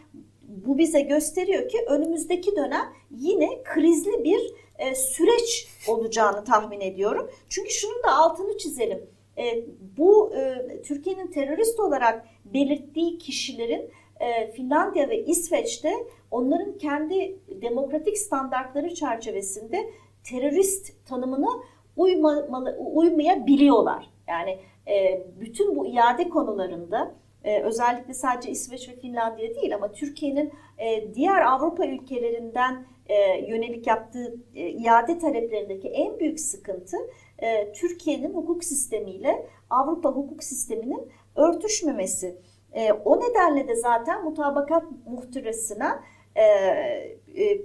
bu 0.47 0.77
bize 0.77 1.01
gösteriyor 1.01 1.69
ki 1.69 1.77
önümüzdeki 1.87 2.55
dönem 2.55 2.93
yine 3.11 3.63
krizli 3.63 4.23
bir 4.23 4.53
e, 4.79 4.95
süreç 4.95 5.67
olacağını 5.87 6.43
tahmin 6.43 6.81
ediyorum. 6.81 7.29
Çünkü 7.49 7.69
şunun 7.69 8.03
da 8.03 8.15
altını 8.15 8.57
çizelim. 8.57 9.05
E, 9.37 9.65
bu 9.97 10.33
e, 10.35 10.81
Türkiye'nin 10.81 11.27
terörist 11.27 11.79
olarak 11.79 12.25
belirttiği 12.45 13.17
kişilerin 13.17 13.89
e, 14.19 14.51
Finlandiya 14.51 15.09
ve 15.09 15.23
İsveç'te 15.25 15.93
onların 16.33 16.77
kendi 16.77 17.39
demokratik 17.61 18.17
standartları 18.17 18.93
çerçevesinde 18.93 19.89
terörist 20.23 21.05
tanımına 21.05 21.49
uymamalı, 21.95 22.77
uymayabiliyorlar. 22.77 24.09
Yani 24.27 24.59
e, 24.87 25.27
bütün 25.39 25.75
bu 25.75 25.87
iade 25.87 26.29
konularında 26.29 27.15
e, 27.43 27.61
özellikle 27.61 28.13
sadece 28.13 28.51
İsveç 28.51 28.89
ve 28.89 28.95
Finlandiya 28.95 29.55
değil 29.55 29.75
ama 29.75 29.91
Türkiye'nin 29.91 30.53
e, 30.77 31.13
diğer 31.13 31.41
Avrupa 31.41 31.85
ülkelerinden 31.85 32.85
e, 33.05 33.45
yönelik 33.47 33.87
yaptığı 33.87 34.35
e, 34.55 34.69
iade 34.69 35.19
taleplerindeki 35.19 35.87
en 35.89 36.19
büyük 36.19 36.39
sıkıntı 36.39 36.97
e, 37.39 37.73
Türkiye'nin 37.73 38.33
hukuk 38.33 38.63
sistemiyle 38.63 39.47
Avrupa 39.69 40.09
hukuk 40.09 40.43
sisteminin 40.43 41.09
örtüşmemesi. 41.35 42.37
E, 42.73 42.93
o 42.93 43.19
nedenle 43.19 43.67
de 43.67 43.75
zaten 43.75 44.23
mutabakat 44.23 44.83
muhtırasına 45.05 46.03
e, 46.35 46.43
e, 46.43 47.61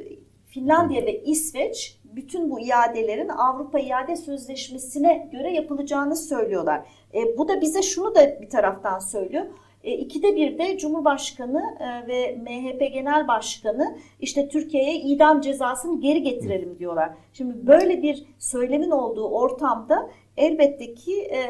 Finlandiya 0.47 1.07
ve 1.07 1.23
İsveç 1.23 1.99
bütün 2.05 2.51
bu 2.51 2.61
iadelerin 2.61 3.29
Avrupa 3.29 3.79
İade 3.79 4.17
Sözleşmesi'ne 4.17 5.29
göre 5.33 5.53
yapılacağını 5.53 6.17
söylüyorlar. 6.17 6.87
E, 7.15 7.39
bu 7.39 7.49
da 7.49 7.61
bize 7.61 7.83
şunu 7.83 8.15
da 8.15 8.41
bir 8.43 8.51
taraftan 8.51 8.99
söylüyor. 8.99 9.47
E, 9.85 9.93
ikide 9.93 10.37
bir 10.37 10.59
de 10.59 10.79
Cumhurbaşkanı 10.79 11.63
e, 11.81 12.09
ve 12.09 12.37
MHP 12.37 12.93
Genel 12.93 13.29
Başkanı 13.29 13.97
işte 14.21 14.49
Türkiye'ye 14.49 15.01
idam 15.01 15.41
cezasını 15.41 16.01
geri 16.01 16.23
getirelim 16.23 16.79
diyorlar. 16.79 17.11
Şimdi 17.33 17.67
böyle 17.67 18.03
bir 18.03 18.25
söylemin 18.39 18.91
olduğu 18.91 19.29
ortamda 19.29 20.11
elbette 20.37 20.95
ki 20.95 21.23
e, 21.23 21.41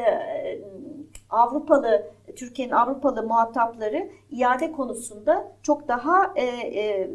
Avrupalı 1.29 2.11
Türkiye'nin 2.35 2.73
Avrupalı 2.73 3.23
muhatapları 3.23 4.09
iade 4.31 4.71
konusunda 4.71 5.51
çok 5.63 5.87
daha 5.87 6.33
e, 6.35 6.43
e, 6.45 7.09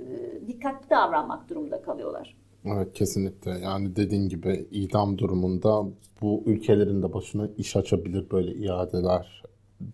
dikkatli 0.46 0.90
davranmak 0.90 1.48
durumunda 1.48 1.82
kalıyorlar. 1.82 2.36
Evet 2.64 2.94
kesinlikle. 2.94 3.50
Yani 3.50 3.96
dediğin 3.96 4.28
gibi 4.28 4.66
idam 4.70 5.18
durumunda 5.18 5.84
bu 6.22 6.42
ülkelerin 6.46 7.02
de 7.02 7.12
başına 7.12 7.48
iş 7.56 7.76
açabilir 7.76 8.30
böyle 8.30 8.52
iadeler 8.52 9.42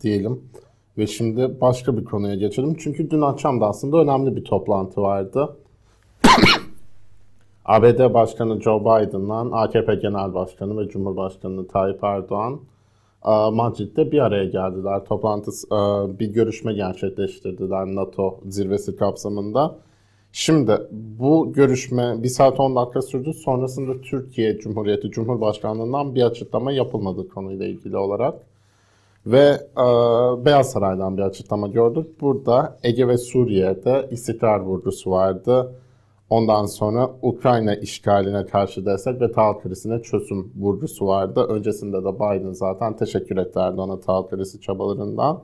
diyelim. 0.01 0.51
Ve 1.01 1.07
şimdi 1.07 1.61
başka 1.61 1.97
bir 1.97 2.05
konuya 2.05 2.35
geçelim. 2.35 2.77
Çünkü 2.79 3.11
dün 3.11 3.21
akşam 3.21 3.61
da 3.61 3.67
aslında 3.67 3.97
önemli 3.97 4.37
bir 4.37 4.45
toplantı 4.45 5.03
vardı. 5.03 5.57
ABD 7.65 8.15
Başkanı 8.15 8.63
Joe 8.63 8.81
Biden'la 8.81 9.61
AKP 9.61 9.95
Genel 9.95 10.35
Başkanı 10.35 10.81
ve 10.81 10.89
Cumhurbaşkanı 10.89 11.69
Tayyip 11.69 12.05
Erdoğan 12.05 12.61
e, 13.27 13.51
Madrid'de 13.51 14.13
bir 14.13 14.19
araya 14.19 14.45
geldiler. 14.45 15.05
Toplantı 15.05 15.51
e, 15.51 15.79
bir 16.19 16.33
görüşme 16.33 16.73
gerçekleştirdiler 16.73 17.87
NATO 17.87 18.41
zirvesi 18.49 18.97
kapsamında. 18.97 19.77
Şimdi 20.33 20.79
bu 21.19 21.53
görüşme 21.53 22.23
bir 22.23 22.29
saat 22.29 22.61
10 22.61 22.77
dakika 22.77 23.03
sürdü. 23.03 23.33
Sonrasında 23.35 24.01
Türkiye 24.01 24.59
Cumhuriyeti 24.59 25.11
Cumhurbaşkanlığından 25.11 26.15
bir 26.15 26.23
açıklama 26.23 26.73
yapılmadı 26.73 27.29
konuyla 27.29 27.67
ilgili 27.67 27.97
olarak. 27.97 28.50
Ve 29.27 29.61
e, 29.77 29.85
Beyaz 30.45 30.71
Saray'dan 30.71 31.17
bir 31.17 31.23
açıklama 31.23 31.69
gördük. 31.69 32.21
Burada 32.21 32.79
Ege 32.83 33.09
ve 33.09 33.19
Suriye'de 33.19 34.09
istikrar 34.11 34.61
vurgusu 34.61 35.11
vardı. 35.11 35.75
Ondan 36.31 36.67
sonra 36.67 37.11
Ukrayna 37.23 37.75
işgaline 37.75 38.47
karşı 38.47 38.87
destek 38.87 39.21
ve 39.21 39.33
tahıl 39.33 39.61
krizine 39.61 40.03
çözüm 40.03 40.53
vurgusu 40.57 41.07
vardı. 41.07 41.47
Öncesinde 41.49 42.05
de 42.05 42.15
Biden 42.15 42.53
zaten 42.53 42.97
teşekkür 42.97 43.37
etti 43.37 43.59
Erdoğan'a 43.59 44.01
tahıl 44.01 44.27
krizi 44.29 44.61
çabalarından. 44.61 45.43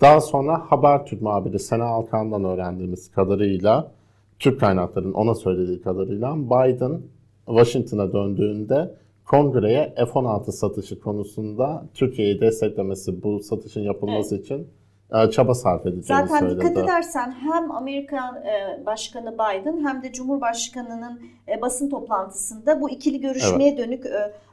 Daha 0.00 0.20
sonra 0.20 0.70
Habertürk 0.70 1.22
muhabiri 1.22 1.58
Sena 1.58 1.84
Alkan'dan 1.84 2.44
öğrendiğimiz 2.44 3.10
kadarıyla, 3.10 3.92
Türk 4.38 4.60
kaynaklarının 4.60 5.12
ona 5.12 5.34
söylediği 5.34 5.82
kadarıyla 5.82 6.36
Biden 6.36 7.00
Washington'a 7.46 8.12
döndüğünde 8.12 8.94
kongreye 9.30 9.94
F-16 9.96 10.52
satışı 10.52 11.00
konusunda 11.00 11.84
Türkiye'yi 11.94 12.40
desteklemesi, 12.40 13.22
bu 13.22 13.40
satışın 13.40 13.80
yapılması 13.80 14.34
evet. 14.34 14.44
için 14.44 14.68
e, 15.14 15.30
çaba 15.30 15.54
sarf 15.54 15.86
edeceğini 15.86 16.22
Zaten 16.22 16.38
söyledi. 16.38 16.54
Zaten 16.54 16.70
dikkat 16.70 16.84
edersen 16.84 17.30
hem 17.30 17.70
Amerikan 17.70 18.36
e, 18.36 18.82
Başkanı 18.86 19.34
Biden 19.34 19.84
hem 19.84 20.02
de 20.02 20.12
Cumhurbaşkanı'nın 20.12 21.20
e, 21.48 21.60
basın 21.60 21.90
toplantısında 21.90 22.80
bu 22.80 22.90
ikili 22.90 23.20
görüşmeye 23.20 23.68
evet. 23.68 23.78
dönük 23.78 24.06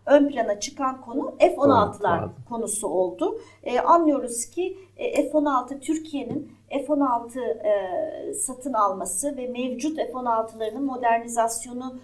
ön 0.06 0.28
plana 0.28 0.60
çıkan 0.60 1.02
konu 1.02 1.36
F-16'lar 1.40 2.20
evet, 2.20 2.30
konusu 2.50 2.88
oldu. 2.88 3.40
Anlıyoruz 3.86 4.46
ki 4.46 4.78
F-16 4.98 5.80
Türkiye'nin 5.80 6.52
F-16 6.70 8.34
satın 8.34 8.74
alması 8.74 9.38
ve 9.38 9.48
mevcut 9.48 9.98
F-16'larının 9.98 10.86
modernizasyonu 10.86 12.00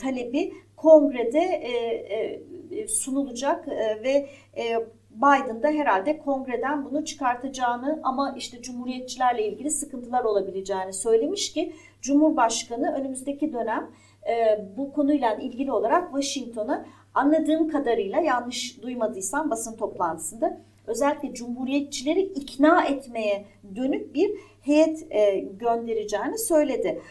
talebi 0.00 0.52
kongrede 0.82 1.62
sunulacak 2.88 3.68
ve 4.04 4.28
Biden 5.10 5.62
da 5.62 5.68
herhalde 5.68 6.18
kongreden 6.18 6.84
bunu 6.84 7.04
çıkartacağını 7.04 8.00
ama 8.02 8.34
işte 8.36 8.62
cumhuriyetçilerle 8.62 9.48
ilgili 9.48 9.70
sıkıntılar 9.70 10.24
olabileceğini 10.24 10.92
söylemiş 10.92 11.52
ki 11.52 11.72
Cumhurbaşkanı 12.02 12.94
önümüzdeki 12.94 13.52
dönem 13.52 13.90
e, 14.28 14.64
bu 14.76 14.92
konuyla 14.92 15.34
ilgili 15.34 15.72
olarak 15.72 16.10
Washington'a 16.10 16.86
anladığım 17.14 17.68
kadarıyla 17.68 18.20
yanlış 18.20 18.82
duymadıysam 18.82 19.50
basın 19.50 19.76
toplantısında 19.76 20.60
özellikle 20.86 21.34
cumhuriyetçileri 21.34 22.20
ikna 22.20 22.84
etmeye 22.84 23.44
dönük 23.76 24.14
bir 24.14 24.30
heyet 24.62 25.06
e, 25.10 25.38
göndereceğini 25.38 26.38
söyledi. 26.38 27.02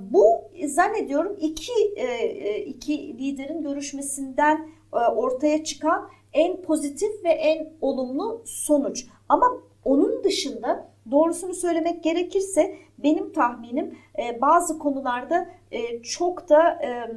Bu 0.00 0.40
zannediyorum 0.66 1.36
iki 1.40 1.72
e, 1.96 2.04
e 2.24 2.64
iki 2.64 3.18
liderin 3.18 3.62
görüşmesinden 3.62 4.68
e, 4.92 4.96
ortaya 4.96 5.64
çıkan 5.64 6.08
en 6.32 6.62
pozitif 6.62 7.24
ve 7.24 7.28
en 7.28 7.72
olumlu 7.80 8.42
sonuç. 8.44 9.06
Ama 9.28 9.46
onun 9.84 10.24
dışında 10.24 10.88
doğrusunu 11.10 11.54
söylemek 11.54 12.04
gerekirse 12.04 12.76
benim 12.98 13.32
tahminim 13.32 13.98
e, 14.18 14.40
bazı 14.40 14.78
konularda 14.78 15.48
e, 15.70 16.02
çok 16.02 16.48
da 16.48 16.70
e, 16.70 17.08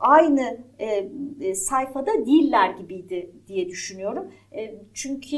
aynı 0.00 0.58
e, 0.78 1.10
e 1.40 1.54
sayfada 1.54 2.26
değiller 2.26 2.70
gibiydi 2.70 3.30
diye 3.46 3.68
düşünüyorum. 3.68 4.32
E, 4.52 4.74
çünkü 4.94 5.36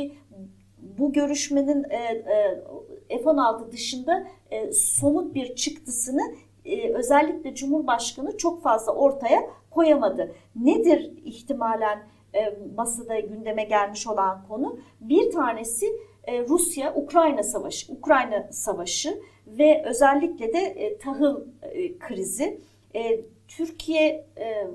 bu 0.99 1.13
görüşmenin 1.13 1.85
e, 1.91 1.97
e, 1.97 2.63
F-16 3.09 3.73
dışında 3.73 4.27
e, 4.51 4.73
somut 4.73 5.35
bir 5.35 5.55
çıktısını 5.55 6.23
e, 6.65 6.93
özellikle 6.93 7.55
Cumhurbaşkanı 7.55 8.37
çok 8.37 8.63
fazla 8.63 8.93
ortaya 8.93 9.51
koyamadı. 9.71 10.35
Nedir 10.57 11.13
ihtimalen 11.25 12.03
e, 12.35 12.59
masada 12.77 13.21
gündeme 13.21 13.65
gelmiş 13.65 14.07
olan 14.07 14.47
konu. 14.49 14.79
Bir 15.01 15.31
tanesi 15.31 15.87
e, 16.25 16.41
Rusya-Ukrayna 16.49 17.43
savaşı, 17.43 17.93
Ukrayna 17.93 18.49
savaşı 18.53 19.21
ve 19.47 19.83
özellikle 19.87 20.53
de 20.53 20.59
e, 20.59 20.99
tahıl 20.99 21.45
e, 21.63 21.99
krizi. 21.99 22.61
E, 22.95 23.21
Türkiye 23.49 24.27
e, 24.37 24.67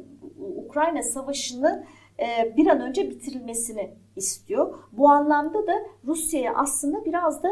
Ukrayna 0.66 1.04
savaşını 1.04 1.86
e, 2.20 2.58
bir 2.58 2.68
an 2.68 2.82
önce 2.82 3.10
bitirilmesini 3.10 3.92
istiyor. 4.16 4.76
Bu 4.92 5.10
anlamda 5.10 5.68
da 5.68 5.74
Rusya'ya 6.08 6.54
aslında 6.56 7.06
biraz 7.06 7.44
da 7.44 7.50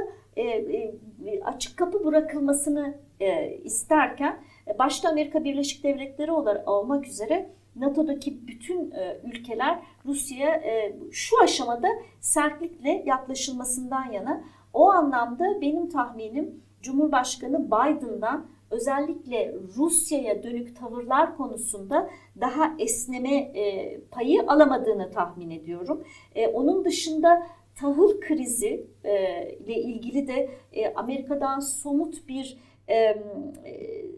açık 1.45 1.77
kapı 1.77 2.05
bırakılmasını 2.05 2.97
e, 3.19 3.57
isterken 3.63 4.39
e, 4.67 4.79
başta 4.79 5.09
Amerika 5.09 5.43
Birleşik 5.43 5.83
Devletleri 5.83 6.31
olmak 6.31 7.07
üzere 7.07 7.49
NATO'daki 7.75 8.47
bütün 8.47 8.91
e, 8.91 9.21
ülkeler 9.23 9.79
Rusya'ya 10.05 10.55
e, 10.55 10.95
şu 11.11 11.35
aşamada 11.43 11.87
sertlikle 12.19 13.03
yaklaşılmasından 13.05 14.11
yana. 14.11 14.43
O 14.73 14.89
anlamda 14.89 15.61
benim 15.61 15.89
tahminim 15.89 16.63
Cumhurbaşkanı 16.81 17.65
Biden'dan 17.65 18.47
özellikle 18.71 19.55
Rusya'ya 19.77 20.43
dönük 20.43 20.79
tavırlar 20.79 21.37
konusunda 21.37 22.09
daha 22.41 22.71
esneme 22.79 23.35
e, 23.35 23.99
payı 24.11 24.43
alamadığını 24.47 25.11
tahmin 25.11 25.49
ediyorum. 25.49 26.03
E, 26.35 26.47
onun 26.47 26.85
dışında 26.85 27.47
tahıl 27.75 28.21
krizi 28.21 28.87
e, 29.03 29.13
ile 29.59 29.75
ilgili 29.75 30.27
de 30.27 30.49
e, 30.73 30.93
Amerika'dan 30.93 31.59
somut 31.59 32.27
bir 32.27 32.57
e, 32.89 33.23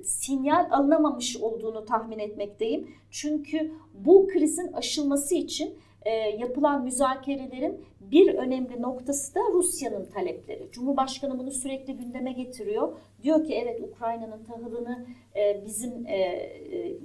sinyal 0.04 0.68
alınamamış 0.72 1.38
olduğunu 1.38 1.86
tahmin 1.86 2.20
etmekteyim. 2.20 2.88
Çünkü 3.12 3.72
bu 3.94 4.28
krizin 4.28 4.74
aşılması 4.74 5.36
için 5.36 5.80
e, 6.08 6.12
yapılan 6.38 6.84
müzakerelerin 6.84 7.86
bir 8.02 8.34
önemli 8.34 8.82
noktası 8.82 9.36
da 9.36 9.40
Rusya'nın 9.54 10.06
talepleri. 10.06 10.70
Cumhurbaşkanı 10.72 11.40
bunu 11.40 11.52
sürekli 11.52 11.98
gündeme 11.98 12.32
getiriyor. 12.32 12.98
Diyor 13.24 13.46
ki 13.46 13.56
evet 13.56 13.82
Ukrayna'nın 13.82 14.44
tahılını 14.44 15.06
e, 15.36 15.66
bizim 15.66 16.08
e, 16.08 16.18
e, 16.18 16.98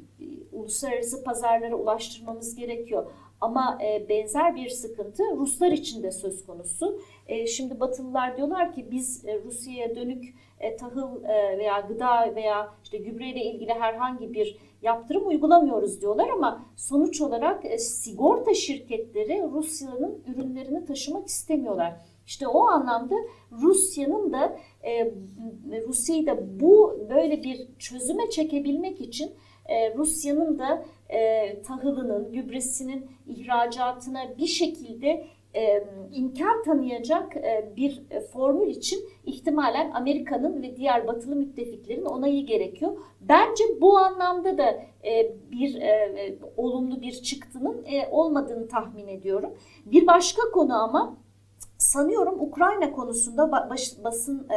uluslararası 0.53 1.25
pazarlara 1.25 1.75
ulaştırmamız 1.75 2.55
gerekiyor. 2.55 3.11
Ama 3.41 3.79
e, 3.83 4.09
benzer 4.09 4.57
bir 4.57 4.69
sıkıntı 4.69 5.23
Ruslar 5.37 5.73
için 5.73 6.03
de 6.03 6.11
söz 6.11 6.47
konusu. 6.47 7.01
E, 7.27 7.47
şimdi 7.47 7.81
Batılılar 7.81 8.37
diyorlar 8.37 8.73
ki 8.73 8.87
biz 8.91 9.25
e, 9.25 9.43
Rusya'ya 9.45 9.95
dönük 9.97 10.35
e, 10.61 10.77
tahıl 10.77 11.25
e, 11.25 11.59
veya 11.59 11.81
gıda 11.81 12.35
veya 12.35 12.75
işte 12.85 12.99
gübreyle 12.99 13.45
ilgili 13.45 13.73
herhangi 13.73 14.35
bir 14.35 14.59
yaptırım 14.83 15.29
uygulamıyoruz 15.29 16.01
diyorlar 16.01 16.29
ama 16.29 16.64
sonuç 16.77 17.21
olarak 17.21 17.64
e, 17.64 17.79
sigorta 17.79 18.55
şirketleri 18.55 19.42
Rusya'nın 19.53 20.23
ürünlerini 20.27 20.85
taşımak 20.85 21.29
istemiyorlar. 21.29 21.97
İşte 22.27 22.49
o 22.49 22.66
anlamda 22.66 23.14
Rusya'nın 23.53 24.33
da 24.33 24.57
e, 24.83 25.12
Rusya'yı 25.88 26.27
da 26.27 26.61
bu 26.61 27.07
böyle 27.11 27.42
bir 27.42 27.68
çözüme 27.79 28.31
çekebilmek 28.31 29.01
için 29.01 29.33
e, 29.66 29.95
Rusya'nın 29.95 30.59
da 30.59 30.85
e, 31.09 31.62
tahılının, 31.62 32.33
gübresinin 32.33 33.11
ihracatına 33.27 34.38
bir 34.38 34.47
şekilde 34.47 35.27
e, 35.55 35.85
imkan 36.12 36.62
tanıyacak 36.62 37.37
e, 37.37 37.73
bir 37.77 38.03
e, 38.11 38.21
formül 38.21 38.71
için 38.71 39.09
ihtimalen 39.25 39.91
Amerika'nın 39.91 40.62
ve 40.62 40.77
diğer 40.77 41.07
batılı 41.07 41.37
müttefiklerin 41.37 42.05
onayı 42.05 42.47
gerekiyor. 42.47 42.93
Bence 43.21 43.65
bu 43.81 43.99
anlamda 43.99 44.59
da 44.59 44.83
e, 45.05 45.37
bir 45.51 45.75
e, 45.75 45.87
e 45.87 46.38
olumlu 46.57 47.01
bir 47.03 47.12
çıktının 47.12 47.85
e, 47.85 48.09
olmadığını 48.11 48.69
tahmin 48.69 49.09
ediyorum. 49.09 49.55
Bir 49.87 50.07
başka 50.07 50.43
konu 50.51 50.83
ama 50.83 51.17
sanıyorum 51.79 52.41
Ukrayna 52.41 52.93
konusunda 52.93 53.53
baş, 53.71 54.05
basın 54.05 54.49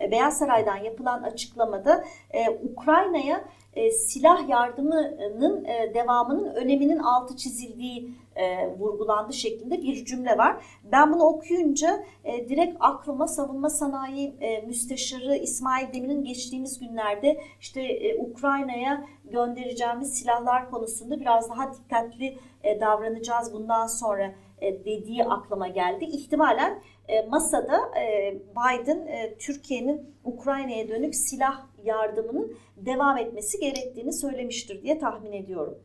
e, 0.00 0.10
Beyaz 0.10 0.38
Saray'dan 0.38 0.76
yapılan 0.76 1.22
açıklamada 1.22 2.04
e, 2.30 2.50
Ukrayna'ya 2.50 3.44
e, 3.74 3.90
silah 3.90 4.48
yardımının 4.48 5.64
e, 5.64 5.94
devamının 5.94 6.54
öneminin 6.54 6.98
altı 6.98 7.36
çizildiği 7.36 8.14
e, 8.40 8.68
vurgulandı 8.78 9.32
şeklinde 9.32 9.82
bir 9.82 10.04
cümle 10.04 10.38
var. 10.38 10.64
Ben 10.92 11.12
bunu 11.12 11.22
okuyunca 11.22 12.04
e, 12.24 12.48
direkt 12.48 12.76
aklıma 12.80 13.26
savunma 13.28 13.70
sanayi 13.70 14.34
e, 14.40 14.60
müsteşarı 14.60 15.36
İsmail 15.36 15.92
Demir'in 15.94 16.24
geçtiğimiz 16.24 16.78
günlerde 16.80 17.40
işte 17.60 17.82
e, 17.82 18.18
Ukrayna'ya 18.18 19.06
göndereceğimiz 19.24 20.14
silahlar 20.14 20.70
konusunda 20.70 21.20
biraz 21.20 21.50
daha 21.50 21.74
dikkatli 21.74 22.38
e, 22.64 22.80
davranacağız 22.80 23.52
bundan 23.52 23.86
sonra 23.86 24.32
e, 24.60 24.84
dediği 24.84 25.24
aklıma 25.24 25.68
geldi. 25.68 26.04
İhtimalen 26.04 26.82
e, 27.08 27.22
masada 27.22 27.80
e, 28.00 28.34
Biden 28.50 29.06
e, 29.06 29.34
Türkiye'nin 29.38 30.14
Ukrayna'ya 30.24 30.88
dönük 30.88 31.14
silah 31.14 31.66
yardımının 31.84 32.56
devam 32.76 33.18
etmesi 33.18 33.60
gerektiğini 33.60 34.12
söylemiştir 34.12 34.82
diye 34.82 34.98
tahmin 34.98 35.32
ediyorum. 35.32 35.78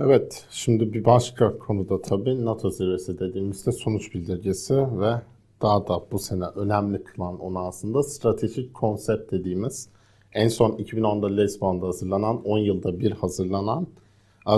Evet, 0.00 0.44
şimdi 0.50 0.92
bir 0.92 1.04
başka 1.04 1.58
konuda 1.58 2.02
tabii 2.02 2.44
NATO 2.44 2.70
zirvesi 2.70 3.18
dediğimizde 3.18 3.72
sonuç 3.72 4.14
bildirgesi 4.14 4.74
ve 4.74 5.14
daha 5.62 5.88
da 5.88 6.02
bu 6.12 6.18
sene 6.18 6.44
önemli 6.44 7.04
kılan 7.04 7.40
onu 7.40 7.58
aslında 7.58 8.02
stratejik 8.02 8.74
konsept 8.74 9.32
dediğimiz 9.32 9.88
en 10.32 10.48
son 10.48 10.70
2010'da 10.70 11.26
Lisbon'da 11.26 11.86
hazırlanan, 11.86 12.44
10 12.44 12.58
yılda 12.58 13.00
bir 13.00 13.10
hazırlanan 13.12 13.86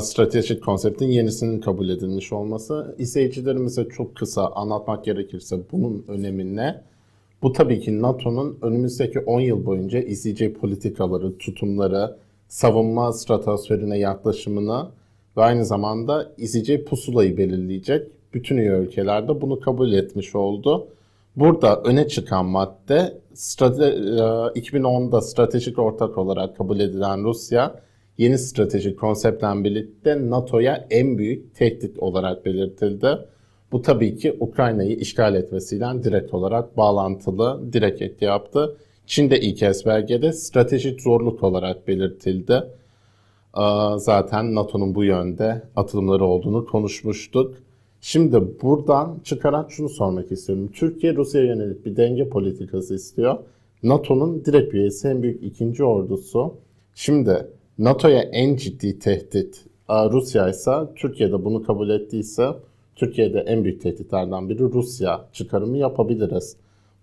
stratejik 0.01 0.65
konseptin 0.65 1.07
yenisinin 1.09 1.61
kabul 1.61 1.89
edilmiş 1.89 2.33
olması. 2.33 2.95
İzleyicilerimize 2.99 3.89
çok 3.89 4.17
kısa 4.17 4.47
anlatmak 4.47 5.05
gerekirse 5.05 5.61
bunun 5.73 6.05
önemi 6.09 6.57
ne? 6.57 6.83
Bu 7.43 7.53
tabii 7.53 7.81
ki 7.81 8.03
NATO'nun 8.03 8.59
önümüzdeki 8.63 9.21
10 9.21 9.41
yıl 9.41 9.67
boyunca 9.67 10.01
izleyeceği 10.01 10.55
politikaları, 10.55 11.39
tutumları, 11.39 12.17
savunma 12.49 13.13
stratosferine 13.13 13.99
yaklaşımını 13.99 14.98
ve 15.39 15.43
aynı 15.43 15.65
zamanda 15.65 16.33
izleyeceği 16.37 16.85
pusulayı 16.85 17.37
belirleyecek. 17.37 18.07
Bütün 18.35 18.57
üye 18.57 18.71
ülkelerde 18.71 19.41
bunu 19.41 19.61
kabul 19.61 19.93
etmiş 19.93 20.35
oldu. 20.35 20.89
Burada 21.37 21.83
öne 21.83 22.09
çıkan 22.09 22.47
madde 22.47 23.19
2010'da 23.35 25.19
e, 25.19 25.21
stratejik 25.21 25.79
ortak 25.79 26.19
olarak 26.19 26.57
kabul 26.57 26.81
edilen 26.81 27.25
Rusya 27.25 27.81
yeni 28.19 28.39
stratejik 28.39 28.99
konseptle 28.99 29.65
birlikte 29.65 30.31
NATO'ya 30.31 30.87
en 30.91 31.19
büyük 31.19 31.55
tehdit 31.55 31.99
olarak 31.99 32.45
belirtildi. 32.45 33.19
Bu 33.73 33.83
tabii 33.83 34.17
ki 34.17 34.37
Ukrayna'yı 34.41 34.97
işgal 34.97 35.35
etmesiyle 35.35 36.05
direkt 36.05 36.35
olarak 36.35 36.77
bağlantılı, 36.77 37.73
direkt 37.73 38.03
etki 38.03 38.25
yaptı. 38.25 38.77
Çin'de 39.07 39.41
ilk 39.41 39.59
kez 39.59 39.87
belgede 39.87 40.33
stratejik 40.33 41.01
zorluk 41.01 41.43
olarak 41.43 41.89
belirtildi. 41.89 42.63
Zaten 43.97 44.55
NATO'nun 44.55 44.95
bu 44.95 45.05
yönde 45.05 45.63
atılımları 45.77 46.25
olduğunu 46.25 46.67
konuşmuştuk. 46.67 47.55
Şimdi 48.01 48.41
buradan 48.63 49.21
çıkarak 49.25 49.71
şunu 49.71 49.89
sormak 49.89 50.33
istiyorum. 50.33 50.71
Türkiye 50.73 51.17
Rusya'ya 51.17 51.47
yönelik 51.47 51.87
bir 51.87 51.97
denge 51.97 52.29
politikası 52.29 52.95
istiyor. 52.95 53.39
NATO'nun 53.83 54.45
direkt 54.45 54.75
üyesi 54.75 55.09
en 55.09 55.23
büyük 55.23 55.43
ikinci 55.43 55.85
ordusu. 55.85 56.55
Şimdi 56.95 57.49
NATO'ya 57.79 58.23
en 58.23 58.57
ciddi 58.57 58.99
tehdit 58.99 59.65
Rusya 59.91 60.49
ise 60.49 60.73
Türkiye'de 60.97 61.45
bunu 61.45 61.63
kabul 61.63 61.91
ettiyse 61.91 62.49
Türkiye'de 62.97 63.41
en 63.41 63.65
büyük 63.65 63.83
tehditlerden 63.83 64.49
biri 64.49 64.59
Rusya 64.59 65.25
çıkarımı 65.33 65.77
yapabiliriz. 65.77 66.57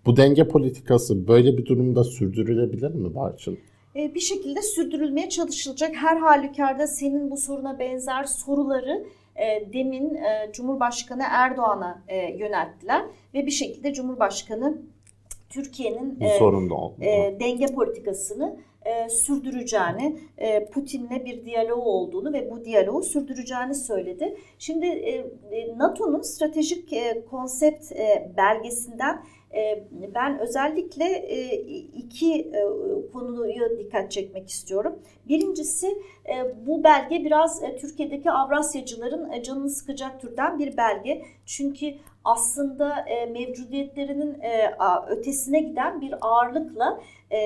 Bu 0.06 0.18
denge 0.18 0.48
politikası 0.48 1.28
böyle 1.28 1.58
bir 1.58 1.66
durumda 1.66 2.04
sürdürülebilir 2.04 2.92
mi 2.94 3.16
Barçın? 3.16 3.58
E, 3.96 4.16
bir 4.16 4.20
şekilde 4.20 4.62
sürdürülmeye 4.62 5.30
çalışılacak. 5.30 5.96
Her 5.96 6.18
halükarda 6.18 6.88
senin 6.88 7.32
bu 7.32 7.38
soruna 7.38 7.80
benzer 7.80 8.24
soruları 8.24 9.06
e, 9.36 9.74
demin 9.74 10.16
e, 10.16 10.52
Cumhurbaşkanı 10.54 11.24
Erdoğan'a 11.30 12.04
yönelttiler 12.38 13.06
ve 13.34 13.46
bir 13.46 13.52
şekilde 13.52 13.94
Cumhurbaşkanı 13.94 14.82
Türkiye'nin 15.50 16.20
denge 17.40 17.66
politikasını 17.66 18.58
e, 18.86 19.10
sürdüreceğini, 19.10 20.20
e, 20.38 20.66
Putin'le 20.66 21.26
bir 21.26 21.46
diyalog 21.46 21.88
olduğunu 21.88 22.34
ve 22.34 22.52
bu 22.52 22.66
diyaloğu 22.66 23.04
sürdüreceğini 23.04 23.76
söyledi. 23.76 24.38
Şimdi 24.60 24.86
e, 24.86 25.12
e 25.52 25.78
NATO'nun 25.78 26.22
stratejik 26.22 26.94
e, 26.94 27.26
konsept 27.30 27.92
e, 27.92 28.32
belgesinden 28.38 29.16
e, 29.16 29.45
ben 30.16 30.40
özellikle 30.40 31.06
e, 31.06 31.56
iki 31.78 32.34
e, 32.34 32.64
konuyu 33.14 33.78
dikkat 33.80 34.12
çekmek 34.12 34.50
istiyorum. 34.50 35.00
Birincisi 35.28 35.88
e, 36.30 36.66
bu 36.68 36.84
belge 36.84 37.26
biraz 37.26 37.62
Türkiye'deki 37.82 38.32
Avrasyacıların 38.32 39.42
canını 39.42 39.70
sıkacak 39.70 40.22
türden 40.22 40.60
bir 40.60 40.78
belge. 40.78 41.22
Çünkü 41.46 41.96
aslında 42.24 43.06
mevcudiyetlerinin 43.32 44.38
ötesine 45.08 45.60
giden 45.60 46.02
bir 46.02 46.14
ağırlıkla 46.22 47.00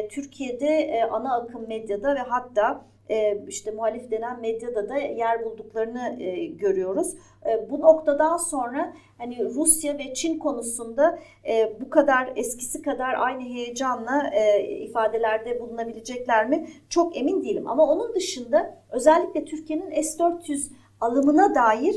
Türkiye'de 0.10 1.04
ana 1.12 1.36
akım 1.36 1.68
medyada 1.68 2.16
ve 2.16 2.20
hatta 2.20 2.86
e, 3.10 3.44
işte 3.48 3.72
muhalif 3.72 4.12
denen 4.12 4.42
medyada 4.42 4.90
da 4.90 4.98
yer 4.98 5.46
bulduklarını 5.46 6.24
e, 6.24 6.46
görüyoruz. 6.46 7.16
E, 7.46 7.70
bu 7.70 7.80
noktadan 7.80 8.38
sonra 8.38 8.94
hani 9.18 9.46
Rusya 9.46 9.98
ve 9.98 10.14
Çin 10.14 10.40
konusunda 10.40 11.20
e, 11.48 11.82
bu 11.82 11.90
kadar 11.90 12.34
eskisi 12.36 12.82
kadar 12.82 13.14
aynı 13.14 13.42
heyecanla 13.42 14.32
ifadelerde 14.60 15.60
bulunabilecekler 15.60 16.50
mi 16.50 16.68
çok 16.90 17.18
emin 17.18 17.44
değilim. 17.44 17.68
Ama 17.68 17.84
onun 17.84 18.16
dışında 18.16 18.78
özellikle 18.92 19.46
Türkiye'nin 19.46 20.02
S-400 20.02 20.72
alımına 21.02 21.56
dair 21.56 21.96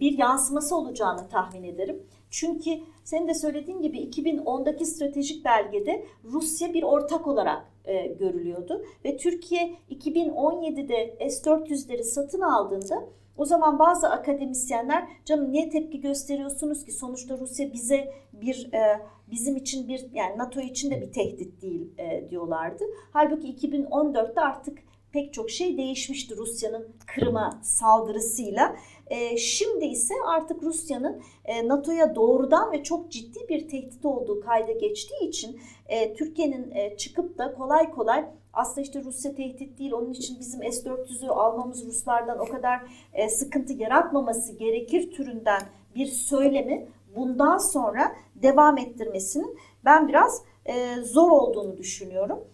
bir 0.00 0.18
yansıması 0.18 0.76
olacağını 0.76 1.28
tahmin 1.28 1.62
ederim. 1.62 2.02
Çünkü 2.34 2.70
senin 3.04 3.28
de 3.28 3.34
söylediğin 3.34 3.82
gibi 3.82 3.98
2010'daki 3.98 4.84
stratejik 4.84 5.44
belgede 5.44 6.04
Rusya 6.24 6.74
bir 6.74 6.82
ortak 6.82 7.26
olarak 7.26 7.66
e, 7.84 8.06
görülüyordu. 8.06 8.84
Ve 9.04 9.16
Türkiye 9.16 9.74
2017'de 9.90 11.28
S-400'leri 11.30 12.02
satın 12.02 12.40
aldığında 12.40 13.04
o 13.36 13.44
zaman 13.44 13.78
bazı 13.78 14.10
akademisyenler 14.10 15.08
canım 15.24 15.52
niye 15.52 15.70
tepki 15.70 16.00
gösteriyorsunuz 16.00 16.84
ki 16.84 16.92
sonuçta 16.92 17.38
Rusya 17.38 17.72
bize 17.72 18.12
bir 18.32 18.72
e, 18.72 19.00
bizim 19.30 19.56
için 19.56 19.88
bir 19.88 20.06
yani 20.12 20.38
NATO 20.38 20.60
için 20.60 20.90
de 20.90 21.00
bir 21.00 21.12
tehdit 21.12 21.62
değil 21.62 21.98
e, 21.98 22.30
diyorlardı. 22.30 22.84
Halbuki 23.12 23.68
2014'te 23.68 24.40
artık 24.40 24.78
pek 25.14 25.32
çok 25.32 25.50
şey 25.50 25.78
değişmişti 25.78 26.36
Rusya'nın 26.36 26.88
Kırım'a 27.06 27.60
saldırısıyla. 27.62 28.76
E, 29.06 29.36
şimdi 29.36 29.84
ise 29.84 30.14
artık 30.26 30.62
Rusya'nın 30.62 31.22
e, 31.44 31.68
NATO'ya 31.68 32.14
doğrudan 32.14 32.72
ve 32.72 32.82
çok 32.82 33.10
ciddi 33.10 33.48
bir 33.48 33.68
tehdit 33.68 34.04
olduğu 34.04 34.40
kayda 34.40 34.72
geçtiği 34.72 35.28
için 35.28 35.60
e, 35.88 36.14
Türkiye'nin 36.14 36.96
çıkıp 36.96 37.38
da 37.38 37.54
kolay 37.54 37.90
kolay 37.90 38.24
aslında 38.52 38.80
işte 38.80 39.02
Rusya 39.04 39.34
tehdit 39.34 39.78
değil 39.78 39.92
onun 39.92 40.12
için 40.12 40.36
bizim 40.40 40.72
S-400'ü 40.72 41.28
almamız 41.28 41.86
Ruslardan 41.86 42.38
o 42.38 42.44
kadar 42.44 42.80
sıkıntı 43.28 43.72
yaratmaması 43.72 44.52
gerekir 44.52 45.10
türünden 45.10 45.62
bir 45.94 46.06
söylemi 46.06 46.88
bundan 47.16 47.58
sonra 47.58 48.16
devam 48.34 48.78
ettirmesinin 48.78 49.58
ben 49.84 50.08
biraz 50.08 50.42
zor 51.02 51.30
olduğunu 51.30 51.76
düşünüyorum. 51.76 52.44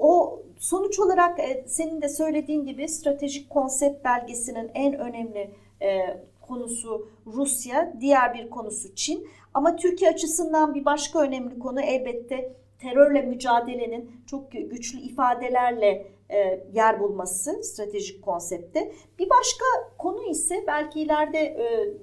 O 0.00 0.38
sonuç 0.58 0.98
olarak 0.98 1.40
e, 1.40 1.64
senin 1.66 2.02
de 2.02 2.08
söylediğin 2.08 2.64
gibi 2.64 2.88
stratejik 2.88 3.50
konsept 3.50 4.04
belgesinin 4.04 4.70
en 4.74 4.98
önemli 4.98 5.50
e, 5.82 6.20
konusu 6.40 7.08
Rusya, 7.26 7.92
diğer 8.00 8.34
bir 8.34 8.50
konusu 8.50 8.94
Çin. 8.94 9.28
Ama 9.54 9.76
Türkiye 9.76 10.10
açısından 10.10 10.74
bir 10.74 10.84
başka 10.84 11.22
önemli 11.22 11.58
konu 11.58 11.80
elbette 11.80 12.52
terörle 12.78 13.22
mücadelenin 13.22 14.10
çok 14.26 14.52
güçlü 14.52 14.98
ifadelerle 14.98 16.06
e, 16.30 16.64
yer 16.74 17.00
bulması 17.00 17.62
stratejik 17.62 18.22
konsepte. 18.22 18.92
Bir 19.18 19.30
başka 19.30 19.64
konu 19.98 20.30
ise 20.30 20.64
belki 20.66 21.00
ileride 21.00 21.56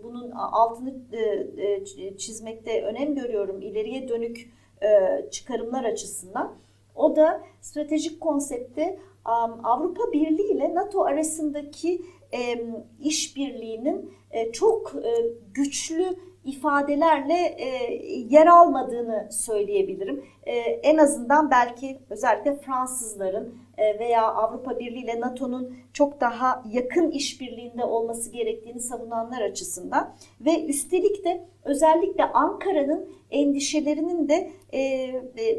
bunun 0.04 0.32
altını 0.32 0.94
çizmekte 2.18 2.84
önem 2.84 3.16
görüyorum 3.16 3.62
ileriye 3.62 4.10
dönük 4.10 4.52
çıkarımlar 5.32 5.84
açısından. 5.84 6.56
O 6.96 7.16
da 7.16 7.42
stratejik 7.62 8.22
konsepte 8.22 9.00
Avrupa 9.64 10.12
Birliği 10.14 10.52
ile 10.52 10.76
NATO 10.76 11.04
arasındaki 11.04 12.02
işbirliğinin 13.00 14.14
e, 14.32 14.52
çok 14.52 14.96
e, 14.96 15.12
güçlü 15.54 16.16
ifadelerle 16.44 17.56
e, 17.58 17.94
yer 18.30 18.48
almadığını 18.48 19.28
söyleyebilirim. 19.32 20.26
En 20.84 20.98
azından 20.98 21.52
belki 21.52 22.00
özellikle 22.10 22.56
Fransızların 22.56 23.56
veya 23.78 24.28
Avrupa 24.28 24.80
Birliği 24.80 25.04
ile 25.04 25.20
NATO'nun 25.20 25.76
çok 25.94 26.22
daha 26.22 26.64
yakın 26.72 27.12
işbirliğinde 27.12 27.84
olması 27.84 28.32
gerektiğini 28.32 28.80
savunanlar 28.80 29.42
açısından 29.42 30.16
ve 30.42 30.66
üstelik 30.66 31.26
de 31.26 31.46
özellikle 31.64 32.24
Ankara'nın 32.24 33.10
endişelerinin 33.32 34.30
de 34.30 34.52
e, 34.72 34.80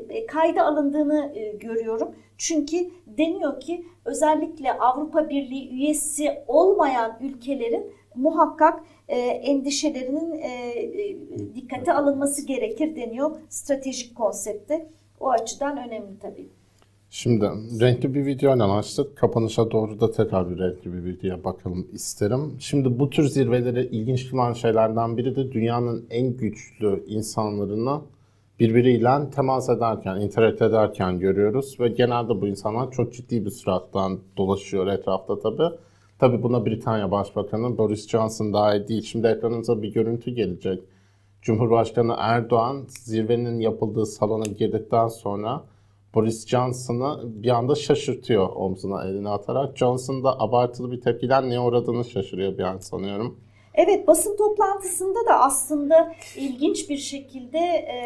e, 0.08 0.26
kayda 0.26 0.66
alındığını 0.66 1.32
e, 1.34 1.52
görüyorum. 1.52 2.14
Çünkü 2.38 2.90
deniyor 3.06 3.60
ki 3.60 3.84
özellikle 4.04 4.72
Avrupa 4.72 5.28
Birliği 5.28 5.70
üyesi 5.70 6.38
olmayan 6.46 7.18
ülkelerin 7.20 7.92
muhakkak 8.14 8.80
e, 9.08 9.18
endişelerinin 9.18 10.32
e, 10.32 10.48
e, 10.48 11.54
dikkate 11.54 11.92
alınması 11.92 12.46
gerekir 12.46 12.96
deniyor 12.96 13.36
stratejik 13.48 14.16
konsepte. 14.16 14.88
O 15.20 15.30
açıdan 15.30 15.88
önemli 15.88 16.18
tabii. 16.18 16.48
Şimdi 17.16 17.44
renkli 17.80 18.14
bir 18.14 18.26
video 18.26 18.50
açtık. 18.50 19.16
Kapanışa 19.16 19.70
doğru 19.70 20.00
da 20.00 20.10
tekrar 20.10 20.50
bir 20.50 20.58
renkli 20.58 20.92
bir 20.92 21.04
videoya 21.04 21.44
bakalım 21.44 21.86
isterim. 21.92 22.56
Şimdi 22.58 22.98
bu 22.98 23.10
tür 23.10 23.24
zirveleri 23.28 23.86
ilginç 23.86 24.30
kılan 24.30 24.52
şeylerden 24.52 25.16
biri 25.16 25.36
de 25.36 25.52
dünyanın 25.52 26.06
en 26.10 26.36
güçlü 26.36 27.04
insanlarını 27.06 28.00
birbiriyle 28.60 29.30
temas 29.30 29.68
ederken, 29.68 30.16
interakte 30.16 30.64
ederken 30.64 31.18
görüyoruz. 31.18 31.80
Ve 31.80 31.88
genelde 31.88 32.40
bu 32.40 32.46
insanlar 32.46 32.90
çok 32.90 33.12
ciddi 33.12 33.44
bir 33.44 33.50
sürattan 33.50 34.18
dolaşıyor 34.36 34.86
etrafta 34.86 35.38
tabii. 35.38 35.76
Tabii 36.18 36.42
buna 36.42 36.66
Britanya 36.66 37.10
Başbakanı 37.10 37.78
Boris 37.78 38.08
Johnson 38.08 38.52
dahil 38.52 38.88
değil. 38.88 39.02
Şimdi 39.02 39.26
ekranınıza 39.26 39.82
bir 39.82 39.92
görüntü 39.92 40.30
gelecek. 40.30 40.82
Cumhurbaşkanı 41.42 42.14
Erdoğan 42.18 42.84
zirvenin 42.88 43.60
yapıldığı 43.60 44.06
salona 44.06 44.44
girdikten 44.44 45.08
sonra 45.08 45.62
Boris 46.16 46.46
Johnson'ı 46.46 47.20
bir 47.24 47.48
anda 47.48 47.74
şaşırtıyor 47.74 48.48
omzuna 48.54 49.04
elini 49.04 49.28
atarak. 49.28 49.76
Johnson 49.76 50.24
da 50.24 50.40
abartılı 50.40 50.92
bir 50.92 51.00
tepkiden 51.00 51.50
ne 51.50 51.60
uğradığını 51.60 52.04
şaşırıyor 52.04 52.58
bir 52.58 52.62
an 52.62 52.78
sanıyorum. 52.78 53.40
Evet 53.74 54.06
basın 54.06 54.36
toplantısında 54.36 55.18
da 55.28 55.40
aslında 55.40 56.14
ilginç 56.36 56.90
bir 56.90 56.96
şekilde 56.96 57.58
e, 57.58 57.98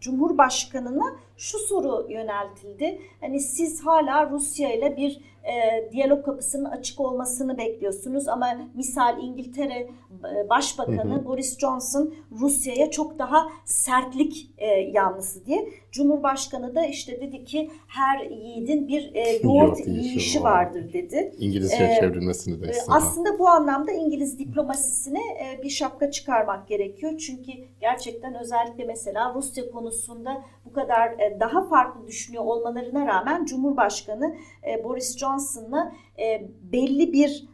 Cumhurbaşkanı'na 0.00 1.16
şu 1.38 1.58
soru 1.58 2.06
yöneltildi. 2.12 3.00
Hani 3.20 3.40
siz 3.40 3.86
hala 3.86 4.30
Rusya 4.30 4.74
ile 4.74 4.96
bir 4.96 5.20
e, 5.48 5.88
diyalog 5.92 6.24
kapısının 6.24 6.64
açık 6.64 7.00
olmasını 7.00 7.58
bekliyorsunuz 7.58 8.28
ama 8.28 8.58
misal 8.74 9.22
İngiltere 9.22 9.74
e, 9.74 10.48
Başbakanı 10.48 11.14
hı 11.14 11.20
hı. 11.20 11.24
Boris 11.24 11.58
Johnson 11.58 12.14
Rusya'ya 12.40 12.90
çok 12.90 13.18
daha 13.18 13.48
sertlik 13.64 14.50
e, 14.58 14.66
yanlısı 14.66 15.46
diye. 15.46 15.68
Cumhurbaşkanı 15.92 16.74
da 16.74 16.86
işte 16.86 17.20
dedi 17.20 17.44
ki 17.44 17.70
her 17.86 18.20
yiğidin 18.20 18.88
bir 18.88 19.14
e, 19.14 19.40
yoğurt 19.42 19.86
yiyişi 19.86 20.42
vardır 20.42 20.92
dedi. 20.92 21.34
İngilizce 21.38 21.84
ee, 21.84 22.00
çevrilmesini 22.00 22.62
de 22.62 22.66
e, 22.66 22.70
istedim. 22.70 22.92
Aslında 22.92 23.38
bu 23.38 23.48
anlamda 23.48 23.92
İngiliz 23.92 24.38
diplomasisine 24.38 25.18
e, 25.18 25.62
bir 25.62 25.70
şapka 25.70 26.10
çıkarmak 26.10 26.68
gerekiyor. 26.68 27.18
Çünkü 27.18 27.52
gerçekten 27.80 28.34
özellikle 28.34 28.84
mesela 28.84 29.32
Rusya 29.34 29.70
konusunda 29.70 30.42
bu 30.64 30.72
kadar 30.72 31.08
e, 31.08 31.27
daha 31.40 31.68
farklı 31.68 32.06
düşünüyor 32.06 32.44
olmalarına 32.44 33.06
rağmen 33.06 33.44
Cumhurbaşkanı 33.44 34.36
e, 34.66 34.84
Boris 34.84 35.18
Johnson'la 35.18 35.92
e, 36.18 36.48
belli 36.72 37.12
bir 37.12 37.48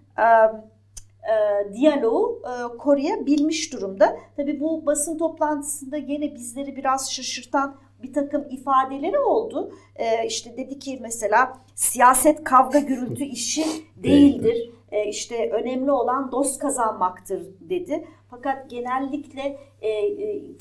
diyaloğu 1.75 2.43
koruyabilmiş 2.79 3.73
durumda. 3.73 4.17
Tabii 4.37 4.61
bu 4.61 4.87
basın 4.87 5.19
toplantısında 5.19 5.97
yine 5.97 6.35
bizleri 6.35 6.77
biraz 6.77 7.13
şaşırtan 7.13 7.77
bir 8.03 8.13
takım 8.13 8.45
ifadeleri 8.51 9.19
oldu. 9.19 9.73
İşte 10.27 10.57
dedi 10.57 10.79
ki 10.79 10.99
mesela 11.03 11.59
siyaset 11.75 12.45
kavga 12.45 12.79
gürültü 12.79 13.25
işi 13.25 13.65
değildir. 13.97 14.71
İşte 15.09 15.51
önemli 15.51 15.93
olan 15.93 16.33
dost 16.33 16.59
kazanmaktır 16.59 17.47
dedi. 17.61 18.05
Fakat 18.31 18.71
genellikle 18.71 19.59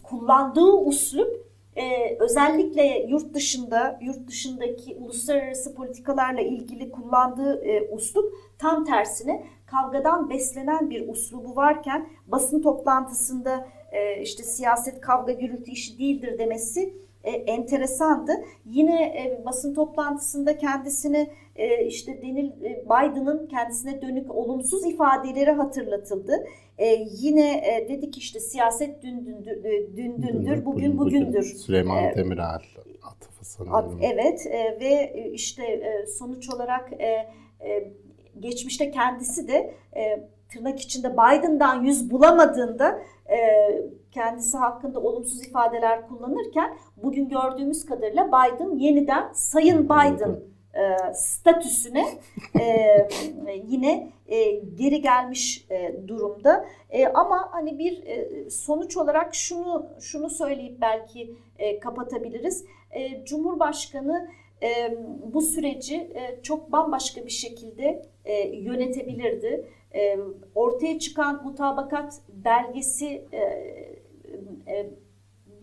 kullandığı 0.04 0.74
uslup 0.74 1.53
ee, 1.76 2.18
özellikle 2.20 3.06
yurt 3.10 3.34
dışında, 3.34 4.00
yurt 4.02 4.28
dışındaki 4.28 4.96
uluslararası 4.96 5.76
politikalarla 5.76 6.42
ilgili 6.42 6.92
kullandığı 6.92 7.66
e, 7.66 7.90
uslup 7.92 8.34
tam 8.58 8.86
tersine 8.86 9.44
kavgadan 9.66 10.30
beslenen 10.30 10.90
bir 10.90 11.08
uslubu 11.08 11.56
varken 11.56 12.10
basın 12.28 12.62
toplantısında 12.62 13.68
e, 13.92 14.22
işte 14.22 14.44
siyaset 14.44 15.02
kavga 15.02 15.32
gürültü 15.32 15.72
işi 15.72 16.00
değildir 16.00 16.40
demesi 16.40 16.94
e, 17.24 17.32
enteresandı. 17.32 18.32
Yine 18.66 19.04
e, 19.04 19.46
basın 19.46 19.74
toplantısında 19.74 20.58
kendisini 20.58 21.30
e, 21.56 21.86
işte 21.86 22.22
denil 22.22 22.50
e, 22.64 22.86
Biden'ın 22.86 23.48
kendisine 23.48 24.02
dönük 24.02 24.36
olumsuz 24.36 24.86
ifadeleri 24.86 25.52
hatırlatıldı. 25.52 26.34
E, 26.78 27.06
yine 27.12 27.58
e, 27.58 27.90
dedi 27.90 28.12
ki 28.12 28.20
işte 28.20 28.40
siyaset 28.40 29.04
dün 29.04 29.26
dündür, 29.26 29.66
e, 29.66 29.98
dün 29.98 30.22
dündür 30.22 30.66
bugün 30.66 30.98
bugündür. 30.98 31.44
Süleyman 31.44 32.04
e, 32.04 32.14
Demirel 32.16 32.62
atıfı 33.04 33.46
sanırım. 33.46 33.76
At, 33.76 33.92
evet 34.02 34.48
e, 34.48 34.80
ve 34.80 35.14
işte 35.34 35.64
e, 35.64 36.06
sonuç 36.08 36.50
olarak 36.50 36.94
e, 37.00 37.28
e, 37.68 37.94
geçmişte 38.40 38.92
kendisi 38.92 39.48
de 39.48 39.74
e, 39.96 40.30
tırnak 40.50 40.80
içinde 40.80 41.14
Biden'dan 41.14 41.84
yüz 41.84 42.12
bulamadığında 42.12 43.00
e, 43.30 43.38
kendisi 44.12 44.58
hakkında 44.58 45.00
olumsuz 45.00 45.48
ifadeler 45.48 46.08
kullanırken 46.08 46.78
bugün 46.98 47.30
gördüğümüz 47.30 47.86
kadarıyla 47.86 48.28
Biden 48.28 48.78
yeniden 48.78 49.32
Sayın 49.34 49.86
Biden 49.86 50.40
e, 50.76 51.14
statüsüne 51.14 52.06
e, 52.60 53.08
yine 53.68 54.12
e, 54.28 54.52
geri 54.52 55.02
gelmiş 55.02 55.66
e, 55.70 56.08
durumda. 56.08 56.66
E, 56.90 57.08
ama 57.08 57.50
hani 57.52 57.80
bir 57.80 58.04
e, 58.04 58.50
sonuç 58.50 58.98
olarak 58.98 59.36
şunu 59.36 59.86
şunu 60.00 60.30
söyleyip 60.30 60.82
belki 60.82 61.36
e, 61.60 61.80
kapatabiliriz. 61.80 62.66
E, 62.92 63.26
Cumhurbaşkanı 63.26 64.30
e, 64.64 64.98
bu 65.34 65.42
süreci 65.42 65.96
e, 65.96 66.42
çok 66.44 66.72
bambaşka 66.72 67.26
bir 67.26 67.32
şekilde 67.32 68.06
e, 68.26 68.48
yönetebilirdi. 68.48 69.68
E, 69.96 70.18
ortaya 70.56 71.00
çıkan 71.00 71.44
mutabakat 71.44 72.22
belgesi 72.30 73.26
e, 73.32 73.40
e, 74.68 74.90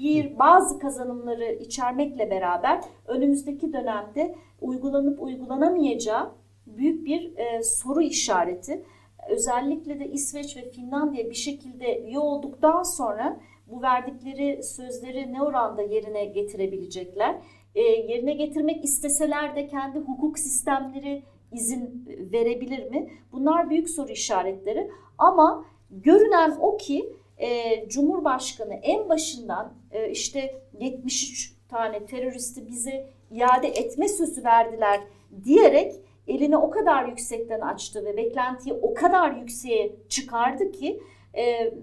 bir 0.00 0.38
bazı 0.38 0.78
kazanımları 0.78 1.52
içermekle 1.52 2.30
beraber 2.30 2.80
önümüzdeki 3.06 3.72
dönemde 3.72 4.34
uygulanıp 4.60 5.22
uygulanamayacağı 5.22 6.30
büyük 6.66 7.06
bir 7.06 7.36
e, 7.36 7.62
soru 7.62 8.02
işareti. 8.02 8.84
Özellikle 9.28 10.00
de 10.00 10.08
İsveç 10.08 10.56
ve 10.56 10.70
Finlandiya 10.70 11.30
bir 11.30 11.34
şekilde 11.34 12.02
üye 12.02 12.18
olduktan 12.18 12.82
sonra 12.82 13.40
bu 13.66 13.82
verdikleri 13.82 14.62
sözleri 14.62 15.32
ne 15.32 15.42
oranda 15.42 15.82
yerine 15.82 16.24
getirebilecekler? 16.24 17.36
E, 17.74 17.80
yerine 17.82 18.32
getirmek 18.32 18.84
isteseler 18.84 19.56
de 19.56 19.66
kendi 19.66 19.98
hukuk 19.98 20.38
sistemleri 20.38 21.22
izin 21.52 22.04
verebilir 22.32 22.90
mi? 22.90 23.10
Bunlar 23.32 23.70
büyük 23.70 23.90
soru 23.90 24.12
işaretleri. 24.12 24.90
Ama 25.18 25.64
görünen 25.90 26.56
o 26.60 26.76
ki 26.76 27.12
e, 27.38 27.88
Cumhurbaşkanı 27.88 28.74
en 28.74 29.08
başından 29.08 29.79
e, 29.90 30.10
işte 30.10 30.62
73 30.80 31.54
tane 31.68 32.06
teröristi 32.06 32.68
bize 32.68 33.08
iade 33.30 33.68
etme 33.68 34.08
sözü 34.08 34.44
verdiler 34.44 35.00
diyerek 35.44 35.92
elini 36.28 36.56
o 36.56 36.70
kadar 36.70 37.04
yüksekten 37.04 37.60
açtı 37.60 38.04
ve 38.04 38.16
beklentiyi 38.16 38.74
o 38.82 38.94
kadar 38.94 39.36
yükseğe 39.36 39.96
çıkardı 40.08 40.72
ki 40.72 41.00
e, 41.36 41.74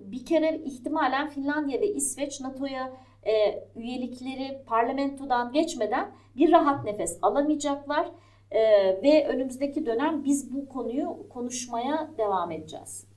bir 0.00 0.24
kere 0.24 0.58
ihtimalen 0.64 1.28
Finlandiya 1.28 1.80
ve 1.80 1.88
İsveç 1.88 2.40
NATO'ya 2.40 2.92
e, 3.26 3.64
üyelikleri 3.76 4.62
parlamentodan 4.66 5.52
geçmeden 5.52 6.10
bir 6.36 6.52
rahat 6.52 6.84
nefes 6.84 7.18
alamayacaklar 7.22 8.10
e, 8.50 8.60
ve 9.02 9.26
önümüzdeki 9.28 9.86
dönem 9.86 10.24
biz 10.24 10.54
bu 10.54 10.68
konuyu 10.68 11.26
konuşmaya 11.30 12.10
devam 12.18 12.50
edeceğiz. 12.50 13.13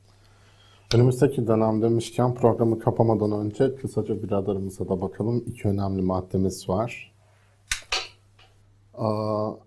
Önümüzdeki 0.96 1.48
dönem 1.48 1.82
demişken 1.82 2.34
programı 2.36 2.80
kapamadan 2.80 3.32
önce 3.32 3.76
kısaca 3.76 4.24
biraderimize 4.24 4.86
de 4.86 5.02
bakalım. 5.02 5.44
İki 5.48 5.68
önemli 5.68 6.02
maddemiz 6.02 6.70
var. 6.70 7.14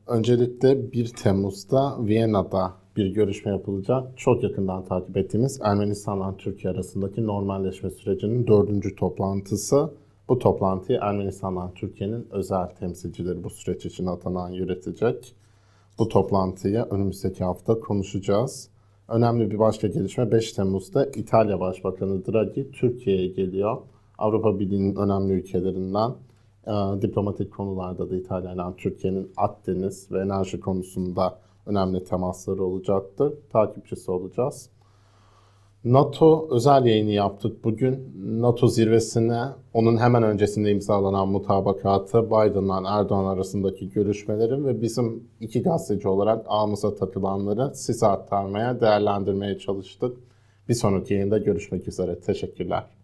Öncelikle 0.07 0.93
1 0.93 1.09
Temmuz'da 1.09 1.97
Viyana'da 2.07 2.73
bir 2.97 3.07
görüşme 3.07 3.53
yapılacak. 3.53 4.19
Çok 4.19 4.43
yakından 4.43 4.85
takip 4.85 5.17
ettiğimiz 5.17 5.61
Ermenistan'la 5.63 6.37
Türkiye 6.37 6.73
arasındaki 6.73 7.27
normalleşme 7.27 7.91
sürecinin 7.91 8.47
dördüncü 8.47 8.97
toplantısı. 8.97 9.91
Bu 10.29 10.39
toplantıyı 10.39 10.99
Ermenistan'la 11.03 11.73
Türkiye'nin 11.75 12.27
özel 12.31 12.67
temsilcileri 12.67 13.45
bu 13.45 13.51
süreç 13.51 13.87
için 13.87 14.07
atanan 14.07 14.51
yürütecek. 14.51 15.35
bu 15.99 16.09
toplantıyı 16.09 16.83
önümüzdeki 16.83 17.45
hafta 17.45 17.81
konuşacağız. 17.81 18.70
Önemli 19.11 19.51
bir 19.51 19.59
başka 19.59 19.87
gelişme 19.87 20.33
5 20.33 20.53
Temmuz'da 20.53 21.07
İtalya 21.07 21.61
Başbakanı 21.61 22.27
Draghi 22.27 22.71
Türkiye'ye 22.71 23.29
geliyor. 23.29 23.79
Avrupa 24.19 24.59
Birliği'nin 24.59 24.97
önemli 24.97 25.33
ülkelerinden 25.33 26.11
e, 26.67 27.03
diplomatik 27.03 27.53
konularda 27.53 28.11
da 28.11 28.17
İtalya 28.17 28.53
ile 28.53 28.63
Türkiye'nin 28.77 29.33
Akdeniz 29.37 30.13
ve 30.13 30.21
enerji 30.21 30.61
konusunda 30.61 31.39
önemli 31.67 32.05
temasları 32.05 32.65
olacaktır. 32.65 33.35
Takipçisi 33.53 34.11
olacağız. 34.11 34.71
NATO 35.85 36.49
özel 36.51 36.85
yayını 36.87 37.11
yaptık 37.11 37.65
bugün. 37.65 38.13
NATO 38.43 38.69
zirvesine 38.69 39.41
onun 39.75 39.97
hemen 39.97 40.23
öncesinde 40.23 40.71
imzalanan 40.71 41.29
mutabakatı 41.29 42.27
Biden'la 42.27 42.99
Erdoğan 43.01 43.25
arasındaki 43.25 43.91
görüşmelerin 43.91 44.65
ve 44.65 44.83
bizim 44.83 45.25
iki 45.41 45.63
gazeteci 45.63 46.09
olarak 46.09 46.47
ağımıza 46.49 46.95
takılanları 46.95 47.75
size 47.75 48.07
aktarmaya, 48.07 48.81
değerlendirmeye 48.81 49.59
çalıştık. 49.59 50.17
Bir 50.69 50.75
sonraki 50.75 51.15
yayında 51.15 51.39
görüşmek 51.39 51.89
üzere. 51.89 52.21
Teşekkürler. 52.21 53.00